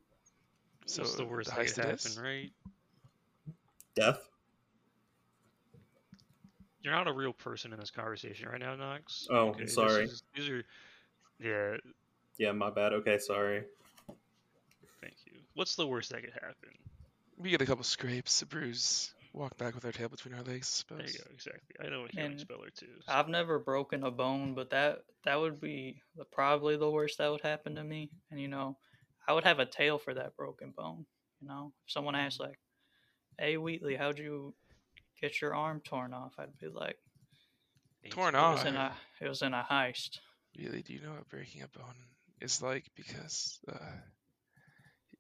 [0.86, 2.51] So What's the worst the that heist could happen, right?
[4.02, 4.28] Death.
[6.82, 9.28] You're not a real person in this conversation right now, Knox.
[9.30, 10.06] Oh, this sorry.
[10.06, 10.64] is- these are,
[11.39, 11.78] yeah.
[12.39, 12.93] Yeah, my bad.
[12.93, 13.64] Okay, sorry.
[15.02, 15.34] Thank you.
[15.54, 16.72] What's the worst that could happen?
[17.38, 20.84] We get a couple scrapes, a bruise, walk back with our tail between our legs,
[20.89, 21.24] I There you go.
[21.32, 21.76] Exactly.
[21.80, 22.88] I know a healing And speller too.
[23.06, 27.20] so- I've never broken a bone, but that that would be the, probably the worst
[27.20, 28.10] that would happen to me.
[28.32, 28.78] And you know,
[29.28, 31.06] I would have a tail for that broken bone.
[31.39, 32.47] You know, if someone asked mm.
[32.47, 32.60] like,
[33.42, 34.54] "Hey Wheatley, how'd you
[35.20, 36.98] get your arm torn off?" I'd be like,
[38.12, 38.58] Torn so "It off.
[38.60, 40.20] was in a it was in a heist."
[40.56, 41.96] Really, do you know what breaking a bone
[42.39, 42.86] is like?
[42.96, 43.78] Because uh,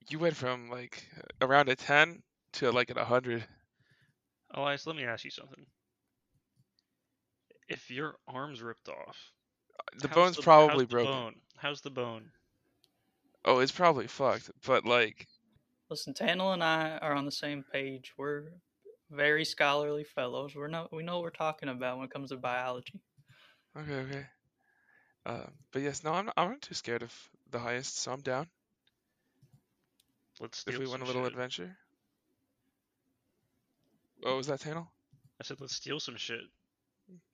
[0.09, 1.03] you went from like
[1.41, 2.21] around a 10
[2.53, 3.43] to like at 100.
[4.53, 5.65] Elias, let me ask you something.
[7.69, 9.17] If your arm's ripped off,
[9.99, 11.11] The bone's the- probably how's the broken.
[11.11, 11.35] bone?
[11.57, 12.31] How's the bone?
[13.45, 14.51] Oh, it's probably fucked.
[14.65, 15.27] But like,
[15.91, 18.13] Listen, Tanel and I are on the same page.
[18.17, 18.43] We're
[19.09, 20.55] very scholarly fellows.
[20.55, 23.01] We're not we know what we're talking about when it comes to biology.
[23.77, 24.25] okay, okay.
[25.25, 27.13] Uh, but yes, no, I'm not, I'm not too scared of
[27.51, 28.47] the highest, so I'm down.
[30.39, 31.33] Let's If we want a little shit.
[31.33, 31.75] adventure.
[34.21, 34.87] What was that, Tanel?
[35.41, 36.39] I said let's steal some shit.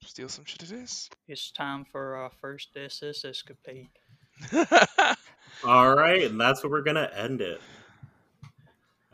[0.04, 1.12] Steal some shit it is.
[1.28, 3.90] It's time for our first SS escapade.
[5.64, 7.62] All right, and that's where we're gonna end it.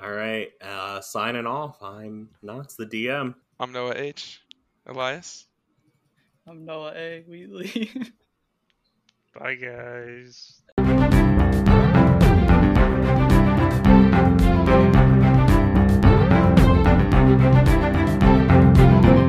[0.04, 1.82] All right, uh, signing off.
[1.82, 3.36] I'm Knox, the DM.
[3.58, 4.42] I'm Noah H.
[4.86, 5.46] Elias.
[6.46, 7.24] I'm Noah A.
[7.26, 7.90] Wheatley.
[9.40, 10.63] Bye, guys.